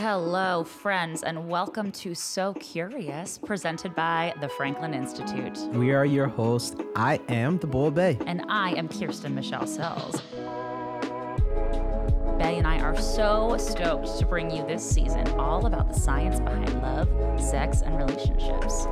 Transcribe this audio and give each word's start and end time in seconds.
Hello, 0.00 0.62
friends, 0.62 1.24
and 1.24 1.48
welcome 1.48 1.90
to 1.90 2.14
So 2.14 2.54
Curious, 2.54 3.36
presented 3.36 3.96
by 3.96 4.32
the 4.40 4.48
Franklin 4.48 4.94
Institute. 4.94 5.58
We 5.72 5.92
are 5.92 6.04
your 6.04 6.28
hosts. 6.28 6.80
I 6.94 7.18
am 7.28 7.58
the 7.58 7.66
Bull 7.66 7.90
Bay. 7.90 8.16
And 8.24 8.44
I 8.48 8.74
am 8.74 8.88
Kirsten 8.88 9.34
Michelle 9.34 9.66
Cills. 9.66 10.22
Bey 12.38 12.58
and 12.58 12.64
I 12.64 12.78
are 12.78 12.96
so 12.96 13.56
stoked 13.58 14.20
to 14.20 14.24
bring 14.24 14.52
you 14.52 14.64
this 14.68 14.88
season 14.88 15.26
all 15.30 15.66
about 15.66 15.92
the 15.92 15.98
science 15.98 16.38
behind 16.38 16.80
love, 16.80 17.40
sex, 17.40 17.82
and 17.82 17.98
relationships. 17.98 18.86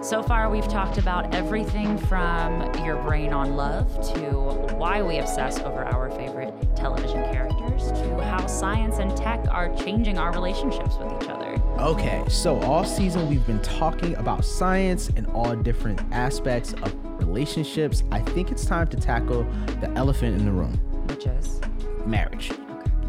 So 0.00 0.22
far, 0.22 0.48
we've 0.48 0.68
talked 0.68 0.96
about 0.96 1.34
everything 1.34 1.98
from 1.98 2.62
your 2.82 2.96
brain 3.02 3.34
on 3.34 3.56
love 3.56 3.94
to 4.14 4.30
why 4.76 5.02
we 5.02 5.18
obsess 5.18 5.58
over 5.58 5.84
our 5.84 6.10
favorite 6.10 6.54
television 6.74 7.24
characters 7.24 7.59
to 7.78 8.22
how 8.24 8.46
science 8.46 8.98
and 8.98 9.16
tech 9.16 9.44
are 9.50 9.74
changing 9.76 10.18
our 10.18 10.32
relationships 10.32 10.96
with 10.98 11.22
each 11.22 11.28
other. 11.28 11.60
Okay, 11.78 12.22
so 12.28 12.60
all 12.60 12.84
season 12.84 13.28
we've 13.28 13.46
been 13.46 13.62
talking 13.62 14.14
about 14.16 14.44
science 14.44 15.08
and 15.16 15.26
all 15.28 15.54
different 15.56 16.00
aspects 16.12 16.72
of 16.74 16.94
relationships. 17.18 18.02
I 18.12 18.20
think 18.20 18.50
it's 18.50 18.64
time 18.66 18.88
to 18.88 18.96
tackle 18.96 19.44
the 19.80 19.90
elephant 19.96 20.38
in 20.38 20.44
the 20.44 20.52
room 20.52 20.74
Which 21.08 21.26
is? 21.26 21.60
marriage. 22.04 22.52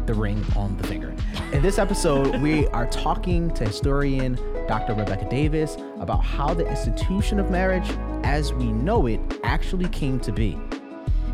The 0.06 0.14
ring 0.14 0.44
on 0.56 0.76
the 0.78 0.86
finger. 0.88 1.14
In 1.52 1.62
this 1.62 1.78
episode, 1.78 2.40
we 2.42 2.66
are 2.68 2.86
talking 2.86 3.50
to 3.54 3.64
historian 3.66 4.36
Dr. 4.66 4.94
Rebecca 4.94 5.28
Davis 5.28 5.76
about 6.00 6.24
how 6.24 6.54
the 6.54 6.66
institution 6.68 7.38
of 7.38 7.50
marriage, 7.50 7.88
as 8.24 8.52
we 8.52 8.72
know 8.72 9.06
it, 9.06 9.20
actually 9.44 9.88
came 9.90 10.18
to 10.20 10.32
be. 10.32 10.58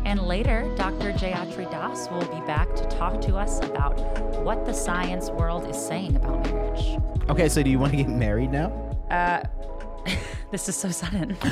And 0.09 0.27
later, 0.27 0.63
Dr. 0.75 1.13
Jayatri 1.13 1.69
Das 1.69 2.09
will 2.09 2.25
be 2.25 2.43
back 2.47 2.75
to 2.75 2.83
talk 2.85 3.21
to 3.21 3.35
us 3.35 3.59
about 3.59 3.99
what 4.43 4.65
the 4.65 4.73
science 4.73 5.29
world 5.29 5.69
is 5.69 5.77
saying 5.77 6.15
about 6.15 6.43
marriage. 6.51 6.97
Okay, 7.29 7.47
so 7.47 7.61
do 7.61 7.69
you 7.69 7.77
want 7.77 7.91
to 7.91 7.97
get 7.97 8.09
married 8.09 8.51
now? 8.51 8.69
Uh, 9.11 9.43
this 10.51 10.67
is 10.67 10.75
so 10.75 10.89
sudden. 10.89 11.37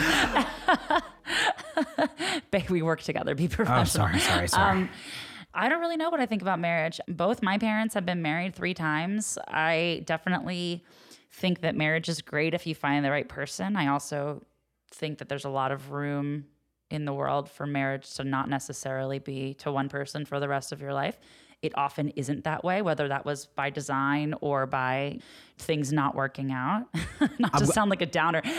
Babe, 2.50 2.70
we 2.72 2.82
work 2.82 3.04
together. 3.04 3.36
Be 3.36 3.48
professional. 3.48 3.82
Oh, 3.82 3.84
sorry, 3.84 4.20
sorry, 4.20 4.48
sorry. 4.48 4.72
Um, 4.72 4.90
I 5.54 5.70
don't 5.70 5.80
really 5.80 5.98
know 5.98 6.10
what 6.10 6.20
I 6.20 6.26
think 6.26 6.42
about 6.42 6.60
marriage. 6.60 7.00
Both 7.08 7.44
my 7.44 7.60
parents 7.60 7.94
have 7.94 8.08
been 8.08 8.24
married 8.24 8.56
three 8.56 8.74
times. 8.74 9.38
I 9.48 10.02
definitely 10.06 10.84
think 11.30 11.62
that 11.62 11.76
marriage 11.76 12.10
is 12.10 12.24
great 12.24 12.56
if 12.56 12.66
you 12.66 12.74
find 12.74 13.06
the 13.06 13.12
right 13.12 13.30
person. 13.30 13.76
I 13.76 13.90
also 13.90 14.44
think 14.90 15.20
that 15.20 15.30
there's 15.30 15.46
a 15.46 15.50
lot 15.50 15.72
of 15.72 15.92
room 15.92 16.46
in 16.90 17.06
the 17.06 17.14
world 17.14 17.50
for 17.50 17.66
marriage 17.68 18.14
to 18.16 18.24
not 18.24 18.50
necessarily 18.50 19.20
be 19.20 19.54
to 19.56 19.72
one 19.72 19.90
person 19.90 20.26
for 20.26 20.40
the 20.40 20.48
rest 20.48 20.72
of 20.72 20.82
your 20.82 20.94
life. 20.94 21.18
It 21.64 21.74
often 21.76 22.10
isn't 22.10 22.44
that 22.44 22.64
way, 22.64 22.84
whether 22.84 23.08
that 23.08 23.26
was 23.26 23.48
by 23.48 23.72
design 23.72 24.36
or 24.42 24.68
by 24.68 25.18
things 25.58 25.92
not 25.92 26.14
working 26.14 26.52
out. 26.52 26.86
not 27.40 27.52
to 27.58 27.66
go- 27.66 27.72
sound 27.72 27.90
like 27.90 28.04
a 28.04 28.06
downer. 28.06 28.44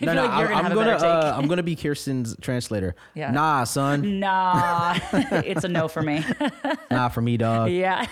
No, 0.00 0.14
no, 0.14 0.24
like 0.26 0.38
you're 0.40 0.48
gonna 0.48 0.58
I, 0.58 0.62
have 0.62 0.72
am 0.72 0.74
gonna, 0.76 0.90
uh, 0.96 1.34
I'm 1.38 1.46
gonna 1.46 1.62
be 1.62 1.76
Kirsten's 1.76 2.36
translator. 2.40 2.94
Yeah. 3.14 3.30
Nah, 3.30 3.62
son, 3.64 4.18
Nah, 4.18 4.98
it's 5.12 5.62
a 5.64 5.68
no 5.68 5.86
for 5.88 6.02
me. 6.02 6.24
nah 6.90 7.08
for 7.08 7.20
me, 7.22 7.36
dog. 7.36 7.70
yeah. 7.70 8.06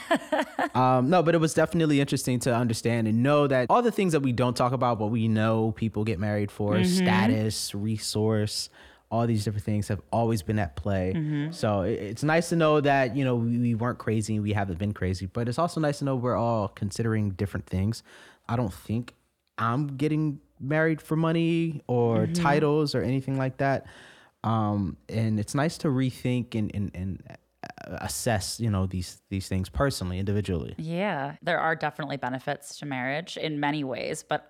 Um, 0.74 1.10
no, 1.10 1.22
but 1.22 1.34
it 1.34 1.38
was 1.38 1.52
definitely 1.52 2.00
interesting 2.00 2.38
to 2.40 2.54
understand 2.54 3.08
and 3.08 3.22
know 3.24 3.46
that 3.48 3.66
all 3.70 3.82
the 3.82 3.90
things 3.90 4.12
that 4.12 4.20
we 4.20 4.30
don't 4.32 4.56
talk 4.56 4.72
about, 4.72 4.98
but 5.00 5.08
we 5.08 5.26
know 5.28 5.72
people 5.72 6.04
get 6.04 6.18
married 6.20 6.50
for 6.50 6.74
Mm-hmm. 6.76 7.04
status, 7.04 7.74
resource, 7.74 8.70
all 9.10 9.26
these 9.26 9.44
different 9.44 9.64
things 9.64 9.88
have 9.88 10.00
always 10.12 10.40
been 10.42 10.58
at 10.58 10.76
play. 10.76 11.12
Mm-hmm. 11.16 11.50
So 11.52 11.82
it- 11.82 11.98
it's 12.00 12.22
nice 12.22 12.48
to 12.50 12.56
know 12.56 12.80
that 12.80 13.16
you 13.16 13.24
know 13.24 13.34
we, 13.36 13.58
we 13.58 13.74
weren't 13.74 13.98
crazy, 13.98 14.38
we 14.40 14.52
haven't 14.52 14.78
been 14.78 14.92
crazy, 14.92 15.26
but 15.26 15.48
it's 15.48 15.58
also 15.58 15.80
nice 15.80 15.98
to 15.98 16.04
know 16.04 16.16
we're 16.16 16.36
all 16.36 16.68
considering 16.68 17.30
different 17.30 17.66
things. 17.66 18.02
I 18.48 18.56
don't 18.56 18.72
think 18.72 19.14
I'm 19.58 19.96
getting 19.96 20.40
married 20.60 21.00
for 21.02 21.16
money 21.16 21.82
or 21.86 22.18
Mm-hmm. 22.26 22.32
titles 22.34 22.94
or 22.94 23.02
anything 23.02 23.36
like 23.38 23.56
that. 23.58 23.86
Um, 24.44 24.96
and 25.08 25.38
it's 25.40 25.54
nice 25.54 25.76
to 25.78 25.88
rethink 25.88 26.54
and 26.54 26.70
and, 26.74 26.90
and 26.94 27.22
assess 28.00 28.58
you 28.60 28.70
know 28.70 28.86
these 28.86 29.20
these 29.28 29.48
things 29.48 29.68
personally, 29.68 30.18
individually. 30.18 30.74
Yeah, 30.78 31.36
there 31.42 31.58
are 31.60 31.74
definitely 31.76 32.16
benefits 32.16 32.78
to 32.78 32.86
marriage 32.86 33.36
in 33.36 33.60
many 33.60 33.84
ways, 33.84 34.22
but 34.22 34.49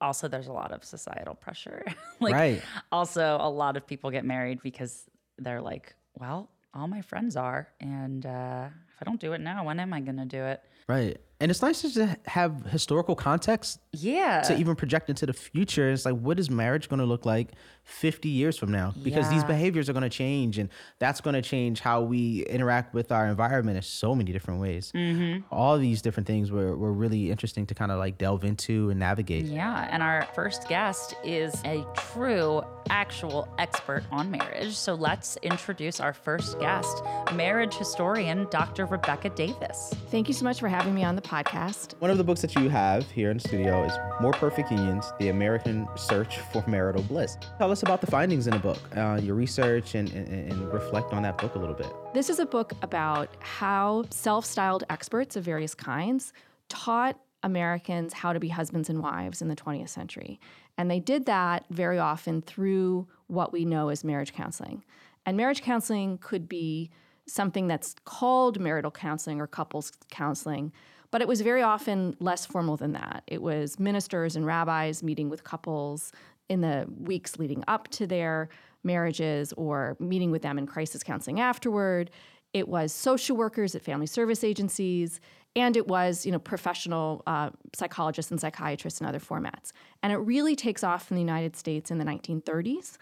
also 0.00 0.28
there's 0.28 0.46
a 0.48 0.52
lot 0.52 0.72
of 0.72 0.84
societal 0.84 1.34
pressure. 1.34 1.84
like 2.20 2.34
Right. 2.34 2.62
also 2.92 3.36
a 3.40 3.48
lot 3.48 3.76
of 3.76 3.86
people 3.86 4.10
get 4.10 4.24
married 4.24 4.62
because 4.62 5.08
they're 5.38 5.60
like, 5.60 5.94
well, 6.18 6.48
all 6.74 6.86
my 6.88 7.02
friends 7.02 7.36
are 7.36 7.68
and 7.80 8.24
uh, 8.26 8.68
if 8.88 8.96
I 9.00 9.04
don't 9.04 9.20
do 9.20 9.32
it 9.32 9.40
now, 9.40 9.64
when 9.64 9.80
am 9.80 9.92
I 9.92 10.00
going 10.00 10.18
to 10.18 10.24
do 10.24 10.42
it? 10.44 10.62
Right. 10.90 11.18
And 11.42 11.50
it's 11.50 11.62
nice 11.62 11.80
to 11.94 12.16
have 12.26 12.66
historical 12.66 13.16
context 13.16 13.80
Yeah. 13.92 14.42
to 14.42 14.58
even 14.58 14.76
project 14.76 15.08
into 15.08 15.24
the 15.24 15.32
future. 15.32 15.90
It's 15.90 16.04
like, 16.04 16.16
what 16.16 16.38
is 16.38 16.50
marriage 16.50 16.88
going 16.90 16.98
to 16.98 17.06
look 17.06 17.24
like 17.24 17.52
50 17.84 18.28
years 18.28 18.58
from 18.58 18.70
now? 18.70 18.92
Because 19.02 19.30
these 19.30 19.42
behaviors 19.44 19.88
are 19.88 19.94
going 19.94 20.02
to 20.02 20.10
change, 20.10 20.58
and 20.58 20.68
that's 20.98 21.22
going 21.22 21.32
to 21.32 21.40
change 21.40 21.80
how 21.80 22.02
we 22.02 22.44
interact 22.44 22.92
with 22.92 23.10
our 23.10 23.26
environment 23.26 23.78
in 23.78 23.82
so 23.82 24.14
many 24.14 24.32
different 24.32 24.60
ways. 24.60 24.92
Mm-hmm. 24.94 25.46
All 25.50 25.78
these 25.78 26.02
different 26.02 26.26
things 26.26 26.50
were, 26.50 26.76
were 26.76 26.92
really 26.92 27.30
interesting 27.30 27.64
to 27.66 27.74
kind 27.74 27.90
of 27.90 27.98
like 27.98 28.18
delve 28.18 28.44
into 28.44 28.90
and 28.90 29.00
navigate. 29.00 29.46
Yeah, 29.46 29.88
and 29.90 30.02
our 30.02 30.28
first 30.34 30.68
guest 30.68 31.14
is 31.24 31.54
a 31.64 31.86
true, 32.12 32.60
actual 32.90 33.48
expert 33.58 34.04
on 34.12 34.30
marriage. 34.30 34.76
So 34.76 34.94
let's 34.94 35.38
introduce 35.42 36.00
our 36.00 36.12
first 36.12 36.60
guest, 36.60 37.02
marriage 37.34 37.74
historian 37.74 38.46
Dr. 38.50 38.84
Rebecca 38.84 39.30
Davis. 39.30 39.94
Thank 40.10 40.28
you 40.28 40.34
so 40.34 40.44
much 40.44 40.60
for 40.60 40.68
having 40.68 40.79
me 40.88 41.04
on 41.04 41.14
the 41.14 41.22
podcast. 41.22 41.94
One 41.98 42.10
of 42.10 42.18
the 42.18 42.24
books 42.24 42.40
that 42.40 42.54
you 42.54 42.68
have 42.68 43.10
here 43.10 43.30
in 43.30 43.36
the 43.36 43.46
studio 43.46 43.84
is 43.84 43.92
More 44.20 44.32
Perfect 44.32 44.70
Unions 44.70 45.12
The 45.18 45.28
American 45.28 45.86
Search 45.96 46.38
for 46.38 46.64
Marital 46.66 47.02
Bliss. 47.02 47.36
Tell 47.58 47.70
us 47.70 47.82
about 47.82 48.00
the 48.00 48.06
findings 48.06 48.46
in 48.46 48.54
the 48.54 48.58
book, 48.58 48.78
uh, 48.96 49.20
your 49.22 49.34
research, 49.34 49.94
and, 49.94 50.10
and, 50.12 50.28
and 50.28 50.72
reflect 50.72 51.12
on 51.12 51.22
that 51.22 51.36
book 51.36 51.54
a 51.54 51.58
little 51.58 51.74
bit. 51.74 51.88
This 52.14 52.30
is 52.30 52.38
a 52.38 52.46
book 52.46 52.72
about 52.82 53.28
how 53.40 54.04
self 54.10 54.46
styled 54.46 54.84
experts 54.88 55.36
of 55.36 55.44
various 55.44 55.74
kinds 55.74 56.32
taught 56.68 57.18
Americans 57.42 58.12
how 58.12 58.32
to 58.32 58.40
be 58.40 58.48
husbands 58.48 58.88
and 58.88 59.02
wives 59.02 59.42
in 59.42 59.48
the 59.48 59.56
20th 59.56 59.88
century. 59.88 60.40
And 60.78 60.90
they 60.90 61.00
did 61.00 61.26
that 61.26 61.64
very 61.70 61.98
often 61.98 62.42
through 62.42 63.06
what 63.26 63.52
we 63.52 63.64
know 63.64 63.88
as 63.90 64.04
marriage 64.04 64.32
counseling. 64.32 64.84
And 65.26 65.36
marriage 65.36 65.62
counseling 65.62 66.18
could 66.18 66.48
be 66.48 66.90
something 67.30 67.66
that's 67.68 67.94
called 68.04 68.60
marital 68.60 68.90
counseling 68.90 69.40
or 69.40 69.46
couples 69.46 69.92
counseling, 70.10 70.72
but 71.10 71.20
it 71.20 71.28
was 71.28 71.40
very 71.40 71.62
often 71.62 72.16
less 72.20 72.46
formal 72.46 72.76
than 72.76 72.92
that. 72.92 73.22
It 73.26 73.42
was 73.42 73.78
ministers 73.78 74.36
and 74.36 74.46
rabbis 74.46 75.02
meeting 75.02 75.28
with 75.28 75.44
couples 75.44 76.12
in 76.48 76.60
the 76.60 76.86
weeks 76.98 77.38
leading 77.38 77.64
up 77.68 77.88
to 77.88 78.06
their 78.06 78.48
marriages 78.82 79.52
or 79.54 79.96
meeting 80.00 80.30
with 80.30 80.42
them 80.42 80.58
in 80.58 80.66
crisis 80.66 81.02
counseling 81.02 81.40
afterward. 81.40 82.10
It 82.52 82.68
was 82.68 82.92
social 82.92 83.36
workers 83.36 83.74
at 83.74 83.82
family 83.82 84.06
service 84.06 84.42
agencies, 84.42 85.20
and 85.54 85.76
it 85.76 85.86
was 85.86 86.26
you 86.26 86.32
know 86.32 86.38
professional 86.38 87.22
uh, 87.26 87.50
psychologists 87.74 88.30
and 88.30 88.40
psychiatrists 88.40 89.00
in 89.00 89.06
other 89.06 89.20
formats. 89.20 89.72
And 90.02 90.12
it 90.12 90.16
really 90.16 90.56
takes 90.56 90.82
off 90.82 91.10
in 91.10 91.16
the 91.16 91.22
United 91.22 91.56
States 91.56 91.90
in 91.90 91.98
the 91.98 92.04
1930s, 92.04 92.96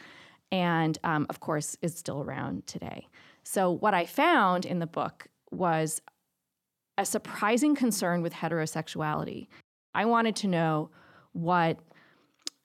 and 0.53 0.99
um, 1.05 1.27
of 1.31 1.41
course 1.41 1.77
is 1.83 1.97
still 1.97 2.21
around 2.21 2.67
today. 2.67 3.09
So 3.51 3.71
what 3.71 3.95
I 3.95 4.05
found 4.05 4.67
in 4.67 4.79
the 4.79 4.87
book 4.87 5.27
was 5.51 6.03
a 6.99 7.07
surprising 7.07 7.75
concern 7.75 8.21
with 8.21 8.35
heterosexuality. 8.35 9.47
I 9.95 10.05
wanted 10.05 10.37
to 10.37 10.49
know 10.49 10.91
what 11.33 11.79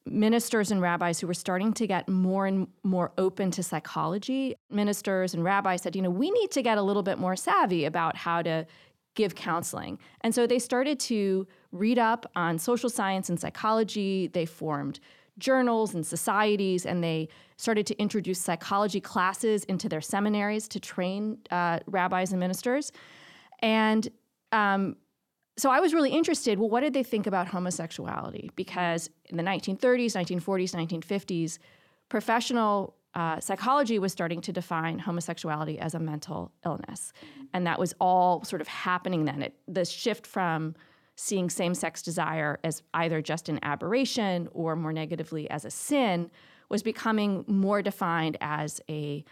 ministers 0.05 0.71
and 0.71 0.81
rabbis 0.81 1.21
who 1.21 1.27
were 1.27 1.33
starting 1.33 1.71
to 1.75 1.87
get 1.87 2.09
more 2.09 2.47
and 2.47 2.67
more 2.83 3.13
open 3.17 3.49
to 3.51 3.63
psychology, 3.63 4.55
ministers 4.69 5.33
and 5.33 5.41
rabbis 5.41 5.83
said, 5.83 5.95
you 5.95 6.01
know, 6.01 6.09
we 6.09 6.29
need 6.31 6.51
to 6.51 6.61
get 6.61 6.77
a 6.77 6.81
little 6.81 7.01
bit 7.01 7.17
more 7.17 7.37
savvy 7.37 7.85
about 7.85 8.17
how 8.17 8.41
to 8.41 8.65
give 9.15 9.35
counseling. 9.35 9.97
And 10.19 10.35
so 10.35 10.45
they 10.45 10.59
started 10.59 10.99
to 11.01 11.47
read 11.71 11.97
up 11.97 12.29
on 12.35 12.59
social 12.59 12.89
science 12.89 13.29
and 13.29 13.39
psychology. 13.39 14.27
They 14.27 14.45
formed 14.45 14.99
journals 15.39 15.93
and 15.95 16.05
societies, 16.05 16.85
and 16.85 17.01
they 17.01 17.29
started 17.63 17.87
to 17.87 17.97
introduce 17.97 18.39
psychology 18.39 18.99
classes 18.99 19.63
into 19.63 19.87
their 19.87 20.01
seminaries 20.01 20.67
to 20.67 20.79
train 20.79 21.37
uh, 21.49 21.79
rabbis 21.87 22.31
and 22.31 22.39
ministers. 22.39 22.91
And 23.59 24.07
um, 24.51 24.97
so 25.57 25.71
I 25.71 25.79
was 25.79 25.93
really 25.93 26.11
interested. 26.11 26.59
Well, 26.59 26.69
what 26.69 26.81
did 26.81 26.93
they 26.93 27.03
think 27.03 27.25
about 27.25 27.47
homosexuality? 27.47 28.51
Because 28.55 29.09
in 29.25 29.37
the 29.37 29.43
1930s, 29.43 30.11
1940s, 30.13 30.75
1950s, 30.75 31.57
professional 32.09 32.95
uh, 33.15 33.39
psychology 33.39 33.97
was 33.97 34.11
starting 34.11 34.41
to 34.41 34.51
define 34.51 34.99
homosexuality 34.99 35.79
as 35.79 35.93
a 35.93 35.99
mental 35.99 36.51
illness, 36.65 37.13
and 37.53 37.65
that 37.65 37.79
was 37.79 37.93
all 38.01 38.43
sort 38.43 38.61
of 38.61 38.67
happening 38.67 39.25
then. 39.25 39.43
It, 39.43 39.55
the 39.67 39.85
shift 39.85 40.25
from 40.25 40.75
seeing 41.15 41.47
same-sex 41.49 42.01
desire 42.01 42.59
as 42.63 42.81
either 42.95 43.21
just 43.21 43.47
an 43.47 43.59
aberration 43.61 44.49
or 44.51 44.75
more 44.75 44.91
negatively 44.91 45.47
as 45.51 45.63
a 45.63 45.69
sin 45.69 46.31
was 46.69 46.83
becoming 46.83 47.43
more 47.47 47.81
defined 47.81 48.37
as 48.41 48.81
a 48.89 49.23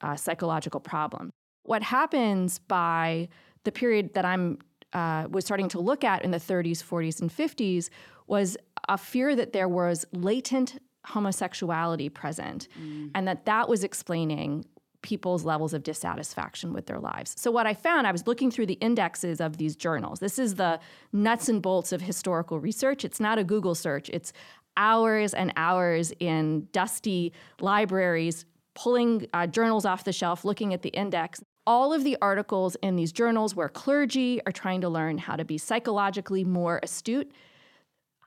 uh, 0.00 0.16
psychological 0.16 0.80
problem. 0.80 1.30
What 1.62 1.82
happens 1.82 2.58
by 2.58 3.28
the 3.64 3.72
period 3.72 4.14
that 4.14 4.24
I'm 4.24 4.58
uh, 4.92 5.26
was 5.30 5.44
starting 5.44 5.68
to 5.68 5.80
look 5.80 6.04
at 6.04 6.24
in 6.24 6.30
the 6.30 6.38
30s, 6.38 6.82
40s, 6.82 7.20
and 7.20 7.30
50s 7.30 7.90
was 8.26 8.56
a 8.88 8.96
fear 8.96 9.34
that 9.34 9.52
there 9.52 9.68
was 9.68 10.04
latent 10.12 10.80
homosexuality 11.04 12.08
present, 12.08 12.68
mm. 12.80 13.10
and 13.14 13.28
that 13.28 13.44
that 13.46 13.68
was 13.68 13.84
explaining 13.84 14.64
people's 15.02 15.44
levels 15.44 15.72
of 15.72 15.82
dissatisfaction 15.84 16.72
with 16.72 16.86
their 16.86 16.98
lives. 16.98 17.34
So, 17.38 17.50
what 17.50 17.66
I 17.66 17.74
found, 17.74 18.06
I 18.06 18.12
was 18.12 18.26
looking 18.26 18.50
through 18.50 18.66
the 18.66 18.74
indexes 18.74 19.40
of 19.40 19.56
these 19.56 19.76
journals. 19.76 20.18
This 20.18 20.38
is 20.38 20.56
the 20.56 20.80
nuts 21.12 21.48
and 21.48 21.62
bolts 21.62 21.92
of 21.92 22.00
historical 22.00 22.58
research. 22.58 23.04
It's 23.04 23.20
not 23.20 23.38
a 23.38 23.44
Google 23.44 23.74
search, 23.74 24.08
it's 24.10 24.32
hours 24.76 25.34
and 25.34 25.52
hours 25.56 26.12
in 26.20 26.68
dusty 26.72 27.32
libraries, 27.60 28.44
pulling 28.74 29.26
uh, 29.32 29.46
journals 29.46 29.84
off 29.84 30.04
the 30.04 30.12
shelf, 30.12 30.44
looking 30.44 30.74
at 30.74 30.82
the 30.82 30.90
index. 30.90 31.42
All 31.66 31.92
of 31.92 32.04
the 32.04 32.16
articles 32.22 32.76
in 32.82 32.96
these 32.96 33.10
journals 33.10 33.56
where 33.56 33.68
clergy 33.68 34.40
are 34.46 34.52
trying 34.52 34.80
to 34.82 34.88
learn 34.88 35.18
how 35.18 35.34
to 35.36 35.44
be 35.44 35.58
psychologically 35.58 36.44
more 36.44 36.78
astute, 36.82 37.32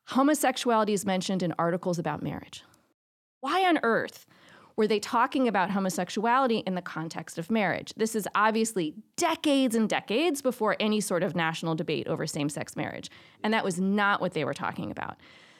homosexuality 0.07 0.94
is 0.94 1.06
mentioned 1.06 1.44
in 1.44 1.54
articles 1.57 2.00
about 2.00 2.22
marriage. 2.22 2.63
Why 3.42 3.66
on 3.66 3.80
earth 3.84 4.25
were 4.75 4.88
they 4.88 5.00
talking 5.00 5.48
about 5.48 5.72
homosexuality 5.72 6.60
in 6.60 6.74
the 6.74 6.81
context 6.81 7.38
of 7.38 7.51
marriage? 7.51 7.94
This 7.98 8.16
is 8.16 8.28
obviously 8.34 8.94
decades 9.18 9.75
and 9.75 9.90
decades 9.90 10.42
before 10.42 10.78
any 10.80 11.01
sort 11.01 11.22
of 11.22 11.36
national 11.36 11.75
debate 11.75 12.07
over 12.07 12.25
same 12.25 12.48
sex 12.48 12.78
marriage. 12.78 13.10
And 13.44 13.54
that 13.54 13.66
was 13.66 13.80
not 13.80 14.22
what 14.22 14.34
they 14.34 14.46
were 14.46 14.54
talking 14.54 14.90
about. 14.90 15.18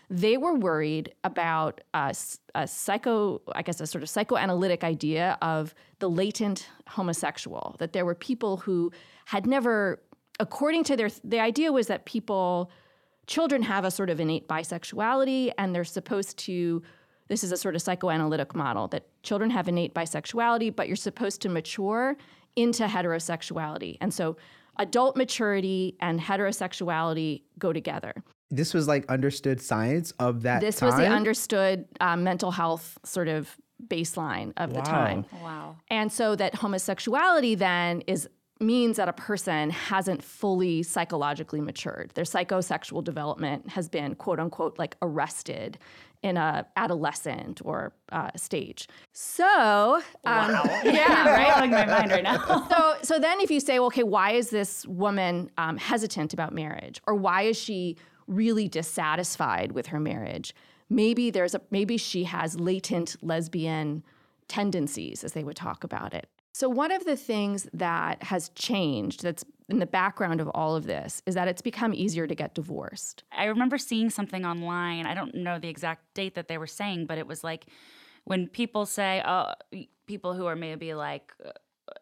They 0.09 0.38
were 0.38 0.56
worried 0.56 1.13
about 1.23 1.81
a, 1.94 2.15
a 2.56 2.67
psycho, 2.67 3.41
I 3.53 3.61
guess, 3.61 3.79
a 3.79 3.88
sort 3.88 4.03
of 4.03 4.09
psychoanalytic 4.09 4.83
idea 4.83 5.38
of 5.41 5.75
the 6.00 6.09
latent 6.09 6.67
homosexual, 6.88 7.75
that 7.79 7.94
there 7.94 8.06
were 8.06 8.15
people 8.15 8.57
who 8.57 8.91
had 9.25 9.45
never, 9.45 10.01
according 10.39 10.83
to 10.85 10.97
their, 10.97 11.09
the 11.23 11.39
idea 11.39 11.71
was 11.71 11.88
that 11.88 12.06
people, 12.06 12.71
children 13.27 13.61
have 13.61 13.85
a 13.85 13.91
sort 13.91 14.09
of 14.09 14.19
innate 14.19 14.47
bisexuality 14.47 15.51
and 15.59 15.75
they're 15.75 15.83
supposed 15.83 16.38
to 16.39 16.81
this 17.29 17.44
is 17.44 17.51
a 17.51 17.57
sort 17.57 17.75
of 17.75 17.81
psychoanalytic 17.81 18.55
model 18.55 18.88
that 18.88 19.05
children 19.21 19.51
have 19.51 19.67
innate 19.67 19.94
bisexuality, 19.94 20.75
but 20.75 20.88
you're 20.88 20.95
supposed 20.95 21.41
to 21.44 21.50
mature 21.50 22.17
into 22.55 22.85
heterosexuality. 22.85 23.97
And 24.01 24.12
so 24.13 24.35
adult 24.77 25.15
maturity 25.15 25.95
and 26.01 26.19
heterosexuality 26.19 27.44
go 27.59 27.71
together. 27.71 28.15
This 28.51 28.74
was 28.74 28.88
like 28.88 29.06
understood 29.10 29.62
science 29.62 30.12
of 30.19 30.42
that 30.44 30.62
This 30.62 30.78
time? 30.78 30.88
was 30.88 30.98
the 30.98 31.07
understood 31.07 31.86
uh, 32.00 32.16
mental 32.16 32.51
health 32.51 32.98
sort 33.04 33.28
of 33.28 33.56
baseline 33.88 34.54
of 34.57 34.72
wow. 34.72 34.75
the 34.75 34.90
time. 34.90 35.25
Wow. 35.42 35.75
And 35.90 36.12
so 36.12 36.36
that 36.36 36.56
homosexuality 36.56 37.56
then 37.56 38.01
is 38.07 38.28
means 38.62 38.98
that 38.98 39.07
a 39.07 39.13
person 39.13 39.69
hasn't 39.69 40.22
fully 40.22 40.84
psychologically 40.84 41.62
matured. 41.62 42.12
Their 42.16 42.25
psychosexual 42.25 43.04
development 43.04 43.69
has 43.69 43.88
been 43.88 44.16
quote 44.16 44.40
unquote 44.40 44.78
like 44.78 44.98
arrested 45.01 45.78
in 46.22 46.36
a 46.36 46.68
adolescent 46.75 47.62
or 47.63 47.94
uh, 48.12 48.30
stage. 48.36 48.90
So, 49.13 49.46
um, 49.46 50.01
wow. 50.25 50.63
yeah, 50.84 51.30
right. 51.30 51.56
Blowing 51.56 51.72
my 51.72 51.86
mind 51.86 52.12
right 52.12 52.24
now. 52.24 52.68
so, 52.69 52.96
so 53.01 53.19
then 53.19 53.40
if 53.40 53.50
you 53.50 53.62
say, 53.62 53.80
well, 53.80 53.88
okay, 53.88 54.04
why 54.04 54.31
is 54.31 54.50
this 54.50 54.86
woman 54.86 55.50
um, 55.57 55.78
hesitant 55.78 56.34
about 56.34 56.54
marriage, 56.54 57.01
or 57.07 57.16
why 57.16 57.44
is 57.44 57.57
she 57.57 57.96
really 58.29 58.67
dissatisfied 58.67 59.73
with 59.73 59.87
her 59.87 59.99
marriage? 59.99 60.53
Maybe 60.89 61.29
there's 61.29 61.55
a 61.55 61.61
maybe 61.69 61.97
she 61.97 62.23
has 62.23 62.59
latent 62.59 63.15
lesbian 63.21 64.03
tendencies, 64.47 65.23
as 65.23 65.33
they 65.33 65.43
would 65.43 65.55
talk 65.55 65.83
about 65.83 66.13
it. 66.13 66.27
So, 66.51 66.67
one 66.67 66.91
of 66.91 67.05
the 67.05 67.15
things 67.15 67.69
that 67.73 68.23
has 68.23 68.49
changed 68.49 69.23
that's 69.23 69.45
in 69.69 69.79
the 69.79 69.85
background 69.85 70.41
of 70.41 70.49
all 70.49 70.75
of 70.75 70.85
this 70.85 71.21
is 71.25 71.35
that 71.35 71.47
it's 71.47 71.61
become 71.61 71.93
easier 71.93 72.27
to 72.27 72.35
get 72.35 72.55
divorced. 72.55 73.23
I 73.31 73.45
remember 73.45 73.77
seeing 73.77 74.09
something 74.09 74.45
online. 74.45 75.05
I 75.05 75.13
don't 75.13 75.35
know 75.35 75.59
the 75.59 75.69
exact 75.69 76.13
date 76.15 76.35
that 76.35 76.47
they 76.47 76.57
were 76.57 76.67
saying, 76.67 77.05
but 77.05 77.17
it 77.17 77.27
was 77.27 77.43
like 77.43 77.67
when 78.25 78.47
people 78.47 78.85
say, 78.85 79.21
oh, 79.25 79.53
people 80.07 80.33
who 80.33 80.47
are 80.47 80.55
maybe 80.55 80.93
like 80.93 81.31
uh, 81.45 81.51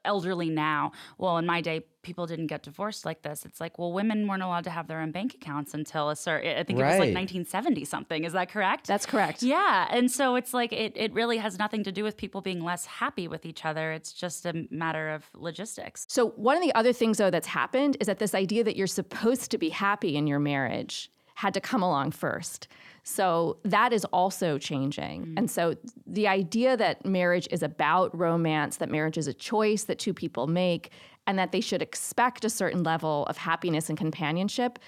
elderly 0.05 0.49
now. 0.49 0.91
Well, 1.17 1.37
in 1.37 1.45
my 1.45 1.61
day, 1.61 1.85
people 2.01 2.25
didn't 2.25 2.47
get 2.47 2.63
divorced 2.63 3.05
like 3.05 3.21
this. 3.21 3.45
It's 3.45 3.59
like, 3.59 3.77
well, 3.77 3.91
women 3.91 4.27
weren't 4.27 4.41
allowed 4.41 4.63
to 4.63 4.69
have 4.69 4.87
their 4.87 5.01
own 5.01 5.11
bank 5.11 5.33
accounts 5.33 5.73
until 5.73 6.09
a 6.09 6.15
certain, 6.15 6.57
I 6.57 6.63
think 6.63 6.79
right. 6.79 6.87
it 6.87 6.91
was 6.91 6.99
like 6.99 7.15
1970 7.15 7.83
something. 7.85 8.23
Is 8.23 8.33
that 8.33 8.49
correct? 8.49 8.87
That's 8.87 9.05
correct. 9.05 9.43
Yeah. 9.43 9.87
And 9.89 10.09
so 10.09 10.35
it's 10.35 10.53
like, 10.53 10.71
it, 10.71 10.93
it 10.95 11.13
really 11.13 11.37
has 11.37 11.59
nothing 11.59 11.83
to 11.83 11.91
do 11.91 12.03
with 12.03 12.15
people 12.15 12.41
being 12.41 12.63
less 12.63 12.85
happy 12.85 13.27
with 13.27 13.45
each 13.45 13.65
other. 13.65 13.91
It's 13.91 14.13
just 14.13 14.45
a 14.45 14.67
matter 14.71 15.09
of 15.09 15.25
logistics. 15.35 16.05
So, 16.07 16.29
one 16.29 16.55
of 16.55 16.63
the 16.63 16.73
other 16.75 16.93
things, 16.93 17.17
though, 17.17 17.29
that's 17.29 17.47
happened 17.47 17.97
is 17.99 18.07
that 18.07 18.19
this 18.19 18.33
idea 18.33 18.63
that 18.63 18.77
you're 18.77 18.87
supposed 18.87 19.51
to 19.51 19.57
be 19.57 19.69
happy 19.69 20.15
in 20.15 20.27
your 20.27 20.39
marriage 20.39 21.11
had 21.37 21.53
to 21.53 21.61
come 21.61 21.83
along 21.83 22.09
first. 22.09 22.67
So 23.03 23.57
that 23.63 23.93
is 23.93 24.05
also 24.05 24.57
changing. 24.57 25.21
Mm-hmm. 25.21 25.37
And 25.37 25.51
so 25.51 25.75
the 26.07 26.27
idea 26.27 26.75
that 26.75 27.05
marriage 27.05 27.47
is 27.51 27.61
about 27.61 28.17
romance, 28.17 28.77
that 28.77 28.89
marriage 28.89 29.19
is 29.19 29.27
a 29.27 29.35
choice 29.35 29.83
that 29.83 29.99
two 29.99 30.15
people 30.15 30.47
make, 30.47 30.89
and 31.27 31.37
that 31.37 31.51
they 31.51 31.61
should 31.61 31.83
expect 31.83 32.43
a 32.43 32.49
certain 32.49 32.81
level 32.81 33.23
of 33.27 33.37
happiness 33.37 33.87
and 33.87 33.99
companionship 33.99 34.79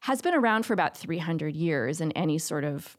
has 0.00 0.20
been 0.20 0.34
around 0.34 0.66
for 0.66 0.74
about 0.74 0.94
300 0.94 1.56
years 1.56 2.02
in 2.02 2.12
any 2.12 2.36
sort 2.36 2.64
of 2.64 2.98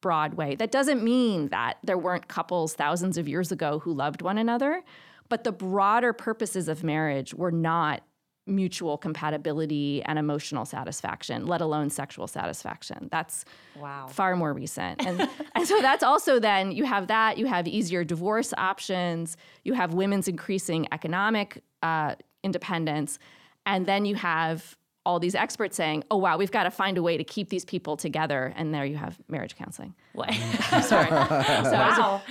broad 0.00 0.34
way. 0.34 0.56
That 0.56 0.72
doesn't 0.72 1.00
mean 1.00 1.46
that 1.50 1.78
there 1.84 1.96
weren't 1.96 2.26
couples 2.26 2.74
thousands 2.74 3.18
of 3.18 3.28
years 3.28 3.52
ago 3.52 3.78
who 3.78 3.92
loved 3.92 4.20
one 4.20 4.36
another, 4.36 4.82
but 5.28 5.44
the 5.44 5.52
broader 5.52 6.12
purposes 6.12 6.66
of 6.66 6.82
marriage 6.82 7.34
were 7.34 7.52
not 7.52 8.02
mutual 8.46 8.98
compatibility 8.98 10.02
and 10.04 10.18
emotional 10.18 10.64
satisfaction, 10.64 11.46
let 11.46 11.60
alone 11.60 11.90
sexual 11.90 12.26
satisfaction. 12.26 13.08
That's 13.10 13.44
wow. 13.78 14.06
far 14.08 14.34
more 14.36 14.52
recent. 14.52 15.04
And, 15.06 15.28
and 15.54 15.66
so 15.66 15.80
that's 15.80 16.02
also 16.02 16.40
then 16.40 16.72
you 16.72 16.84
have 16.84 17.06
that, 17.06 17.38
you 17.38 17.46
have 17.46 17.68
easier 17.68 18.04
divorce 18.04 18.52
options, 18.58 19.36
you 19.64 19.74
have 19.74 19.94
women's 19.94 20.28
increasing 20.28 20.88
economic 20.92 21.62
uh, 21.82 22.16
independence, 22.42 23.18
and 23.64 23.86
then 23.86 24.04
you 24.04 24.16
have 24.16 24.76
all 25.04 25.18
these 25.18 25.34
experts 25.34 25.76
saying, 25.76 26.04
"Oh 26.10 26.16
wow, 26.16 26.36
we've 26.36 26.50
got 26.50 26.64
to 26.64 26.70
find 26.70 26.96
a 26.96 27.02
way 27.02 27.16
to 27.16 27.24
keep 27.24 27.48
these 27.48 27.64
people 27.64 27.96
together." 27.96 28.52
And 28.56 28.72
there 28.72 28.84
you 28.84 28.96
have 28.96 29.18
marriage 29.28 29.56
counseling. 29.56 29.94
What? 30.12 30.32
Sorry. 30.82 31.08
So 31.62 31.72
wow. 31.72 32.22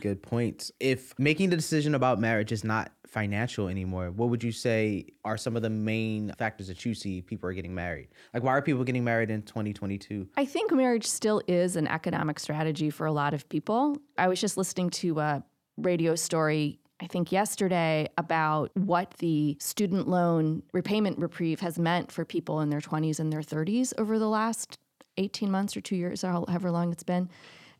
Good 0.00 0.22
point. 0.22 0.70
If 0.80 1.18
making 1.18 1.50
the 1.50 1.56
decision 1.56 1.94
about 1.94 2.20
marriage 2.20 2.52
is 2.52 2.64
not 2.64 2.92
financial 3.10 3.68
anymore, 3.68 4.10
what 4.10 4.28
would 4.30 4.42
you 4.42 4.52
say 4.52 5.06
are 5.24 5.36
some 5.36 5.56
of 5.56 5.62
the 5.62 5.70
main 5.70 6.32
factors 6.38 6.68
that 6.68 6.84
you 6.84 6.94
see 6.94 7.20
people 7.20 7.48
are 7.48 7.52
getting 7.52 7.74
married? 7.74 8.08
Like, 8.32 8.42
why 8.42 8.52
are 8.52 8.62
people 8.62 8.84
getting 8.84 9.04
married 9.04 9.30
in 9.30 9.42
2022? 9.42 10.28
I 10.36 10.44
think 10.44 10.72
marriage 10.72 11.06
still 11.06 11.42
is 11.48 11.76
an 11.76 11.86
economic 11.88 12.38
strategy 12.38 12.90
for 12.90 13.06
a 13.06 13.12
lot 13.12 13.34
of 13.34 13.48
people. 13.48 13.96
I 14.16 14.28
was 14.28 14.40
just 14.40 14.56
listening 14.56 14.90
to 14.90 15.18
a 15.20 15.44
radio 15.76 16.14
story 16.14 16.78
I 17.02 17.06
think 17.06 17.32
yesterday 17.32 18.08
about 18.18 18.70
what 18.76 19.14
the 19.20 19.56
student 19.58 20.06
loan 20.06 20.62
repayment 20.74 21.18
reprieve 21.18 21.60
has 21.60 21.78
meant 21.78 22.12
for 22.12 22.26
people 22.26 22.60
in 22.60 22.68
their 22.68 22.80
20s 22.80 23.18
and 23.18 23.32
their 23.32 23.40
30s 23.40 23.94
over 23.96 24.18
the 24.18 24.28
last 24.28 24.78
18 25.16 25.50
months 25.50 25.76
or 25.76 25.80
two 25.80 25.96
years, 25.96 26.22
or 26.22 26.30
however 26.30 26.70
long 26.70 26.92
it's 26.92 27.02
been. 27.02 27.30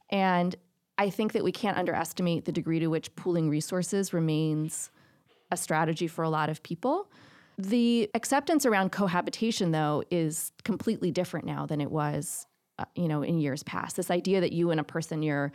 And 0.08 0.56
I 0.96 1.10
think 1.10 1.32
that 1.32 1.44
we 1.44 1.52
can't 1.52 1.76
underestimate 1.76 2.46
the 2.46 2.52
degree 2.52 2.78
to 2.80 2.88
which 2.88 3.14
pooling 3.14 3.50
resources 3.50 4.14
remains 4.14 4.90
a 5.50 5.57
strategy 5.57 6.07
for 6.07 6.23
a 6.23 6.30
lot 6.30 6.49
of 6.49 6.62
people. 6.62 7.11
The 7.59 8.09
acceptance 8.14 8.64
around 8.64 8.90
cohabitation, 8.92 9.71
though, 9.71 10.02
is 10.11 10.52
completely 10.64 11.11
different 11.11 11.47
now 11.47 11.66
than 11.66 11.80
it 11.80 11.90
was, 11.90 12.47
uh, 12.78 12.85
you 12.95 13.09
know, 13.09 13.23
in 13.23 13.38
years 13.38 13.62
past. 13.62 13.97
This 13.97 14.11
idea 14.11 14.40
that 14.40 14.52
you 14.52 14.71
and 14.71 14.80
a 14.80 14.85
person 14.85 15.23
you're 15.23 15.52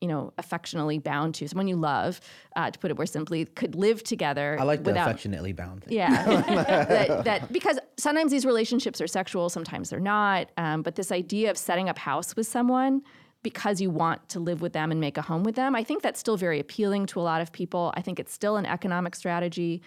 you 0.00 0.08
know, 0.08 0.34
affectionately 0.36 0.98
bound 0.98 1.34
to, 1.34 1.48
someone 1.48 1.66
you 1.66 1.76
love, 1.76 2.20
uh, 2.56 2.70
to 2.70 2.78
put 2.78 2.90
it 2.90 2.96
more 2.98 3.06
simply, 3.06 3.46
could 3.46 3.74
live 3.74 4.02
together. 4.02 4.54
I 4.60 4.64
like 4.64 4.84
the 4.84 4.90
without, 4.90 5.08
affectionately 5.08 5.54
bound 5.54 5.82
thing. 5.82 5.94
Yeah, 5.94 6.24
that, 6.46 7.24
that, 7.24 7.52
because 7.52 7.78
sometimes 7.96 8.30
these 8.30 8.44
relationships 8.44 9.00
are 9.00 9.06
sexual, 9.06 9.48
sometimes 9.48 9.88
they're 9.88 10.00
not. 10.00 10.50
Um, 10.58 10.82
but 10.82 10.96
this 10.96 11.10
idea 11.10 11.50
of 11.50 11.56
setting 11.56 11.88
up 11.88 11.96
house 11.96 12.36
with 12.36 12.46
someone 12.46 13.02
because 13.44 13.80
you 13.80 13.90
want 13.90 14.28
to 14.30 14.40
live 14.40 14.60
with 14.60 14.72
them 14.72 14.90
and 14.90 15.00
make 15.00 15.16
a 15.16 15.22
home 15.22 15.44
with 15.44 15.54
them, 15.54 15.76
I 15.76 15.84
think 15.84 16.02
that's 16.02 16.18
still 16.18 16.36
very 16.36 16.58
appealing 16.58 17.06
to 17.06 17.20
a 17.20 17.22
lot 17.22 17.40
of 17.40 17.52
people. 17.52 17.92
I 17.96 18.00
think 18.00 18.18
it's 18.18 18.32
still 18.32 18.56
an 18.56 18.66
economic 18.66 19.14
strategy. 19.14 19.82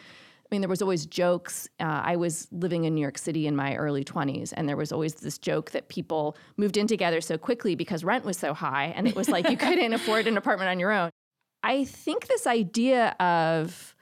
I 0.50 0.56
mean, 0.56 0.62
there 0.62 0.70
was 0.70 0.82
always 0.82 1.06
jokes. 1.06 1.68
Uh, 1.78 2.02
I 2.06 2.16
was 2.16 2.48
living 2.54 2.86
in 2.86 2.96
New 2.96 3.02
York 3.02 3.18
City 3.18 3.48
in 3.48 3.56
my 3.58 3.76
early 3.76 4.06
20s, 4.06 4.54
and 4.56 4.70
there 4.70 4.78
was 4.78 4.94
always 4.94 5.16
this 5.16 5.38
joke 5.38 5.72
that 5.72 5.90
people 5.90 6.38
moved 6.56 6.78
in 6.78 6.88
together 6.88 7.20
so 7.20 7.38
quickly 7.38 7.76
because 7.76 8.06
rent 8.06 8.24
was 8.24 8.38
so 8.38 8.54
high, 8.54 8.94
and 8.96 9.10
it 9.10 9.16
was 9.16 9.28
like 9.28 9.50
you 9.50 9.58
couldn't 9.68 9.92
afford 9.92 10.26
an 10.28 10.38
apartment 10.38 10.70
on 10.70 10.80
your 10.80 10.94
own. 10.94 11.10
I 11.64 11.84
think 11.84 12.28
this 12.28 12.48
idea 12.48 13.10
of 13.20 13.94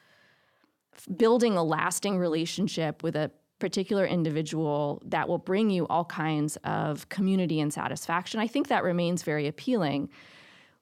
building 1.18 1.58
a 1.58 1.64
lasting 1.64 2.20
relationship 2.20 3.02
with 3.02 3.16
a 3.16 3.32
particular 3.60 4.06
individual 4.06 5.02
that 5.06 5.28
will 5.28 5.38
bring 5.38 5.70
you 5.70 5.88
all 5.88 6.06
kinds 6.06 6.58
of 6.64 7.08
community 7.10 7.60
and 7.60 7.74
satisfaction, 7.74 8.40
I 8.40 8.48
think 8.48 8.68
that 8.68 8.84
remains 8.84 9.24
very 9.24 9.48
appealing. 9.48 10.10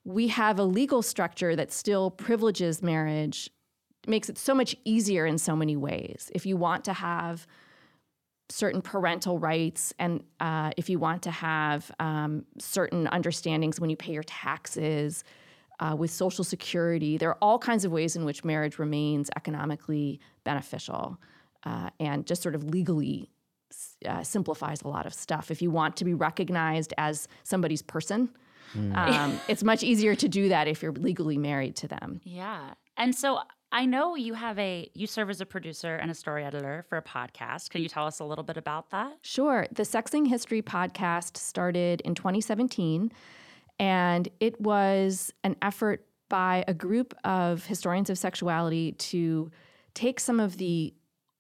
We 0.03 0.27
have 0.30 0.60
a 0.60 0.63
legal 0.63 1.01
structure 1.01 1.56
that 1.56 1.72
still 1.72 2.12
privileges 2.12 2.82
marriage 2.82 3.50
makes 4.08 4.27
it 4.27 4.38
so 4.38 4.53
much 4.53 4.75
easier 4.84 5.25
in 5.25 5.38
so 5.38 5.56
many 5.56 5.77
ways. 5.77 6.32
If 6.34 6.46
you 6.46 6.58
want 6.58 6.84
to 6.86 6.94
have 6.94 7.48
certain 8.50 8.82
parental 8.82 9.39
rights, 9.39 9.94
and 10.00 10.24
uh, 10.39 10.72
if 10.75 10.89
you 10.89 11.00
want 11.00 11.24
to 11.24 11.32
have 11.32 11.89
um, 12.00 12.46
certain 12.60 13.08
understandings 13.08 13.80
when 13.80 13.89
you 13.89 13.96
pay 13.96 14.12
your 14.12 14.24
taxes, 14.24 15.24
uh, 15.80 15.96
with 15.96 16.12
Social 16.12 16.44
Security. 16.44 17.18
There 17.18 17.30
are 17.30 17.38
all 17.42 17.60
kinds 17.60 17.86
of 17.86 17.92
ways 17.92 18.15
in 18.15 18.25
which 18.25 18.44
marriage 18.44 18.80
remains 18.80 19.30
economically 19.36 20.20
beneficial 20.44 21.20
uh, 21.65 21.89
and 22.00 22.25
just 22.25 22.41
sort 22.41 22.55
of 22.55 22.63
legally 22.63 23.29
uh, 24.08 24.24
simplifies 24.24 24.82
a 24.82 24.88
lot 24.88 25.05
of 25.05 25.13
stuff. 25.13 25.50
If 25.50 25.62
you 25.62 25.72
want 25.72 25.98
to 25.98 26.05
be 26.05 26.13
recognized 26.13 26.93
as 26.98 27.27
somebody's 27.43 27.82
person, 27.82 28.29
mm. 28.75 28.96
um, 28.96 29.39
it's 29.48 29.63
much 29.63 29.84
easier 29.84 30.15
to 30.15 30.27
do 30.27 30.50
that 30.50 30.67
if 30.67 30.82
you're 30.82 30.91
legally 30.91 31.38
married 31.38 31.75
to 31.77 31.88
them. 31.88 32.22
Yeah. 32.24 32.74
And 32.98 33.15
so 33.15 33.39
I 33.72 33.86
know 33.88 34.15
you 34.15 34.36
have 34.36 34.60
a 34.60 34.89
you 34.93 35.08
serve 35.08 35.32
as 35.32 35.41
a 35.41 35.46
producer 35.46 35.96
and 35.96 36.12
a 36.12 36.13
story 36.13 36.46
editor 36.46 36.86
for 36.88 36.98
a 36.98 37.01
podcast. 37.01 37.72
Can 37.72 37.82
you 37.82 37.89
tell 37.89 38.05
us 38.05 38.20
a 38.20 38.24
little 38.24 38.43
bit 38.43 38.58
about 38.58 38.91
that? 38.91 39.17
Sure. 39.24 39.65
The 39.72 39.84
Sexing 39.84 40.27
History 40.27 40.62
podcast 40.62 41.38
started 41.38 42.01
in 42.01 42.13
2017 42.13 43.12
and 43.79 44.29
it 44.39 44.62
was 44.62 45.34
an 45.43 45.55
effort 45.62 46.05
by 46.29 46.63
a 46.67 46.74
group 46.74 47.15
of 47.24 47.65
historians 47.65 48.10
of 48.10 48.17
sexuality 48.17 48.91
to 48.93 49.51
take 49.96 50.20
some 50.20 50.39
of 50.39 50.58
the 50.58 50.93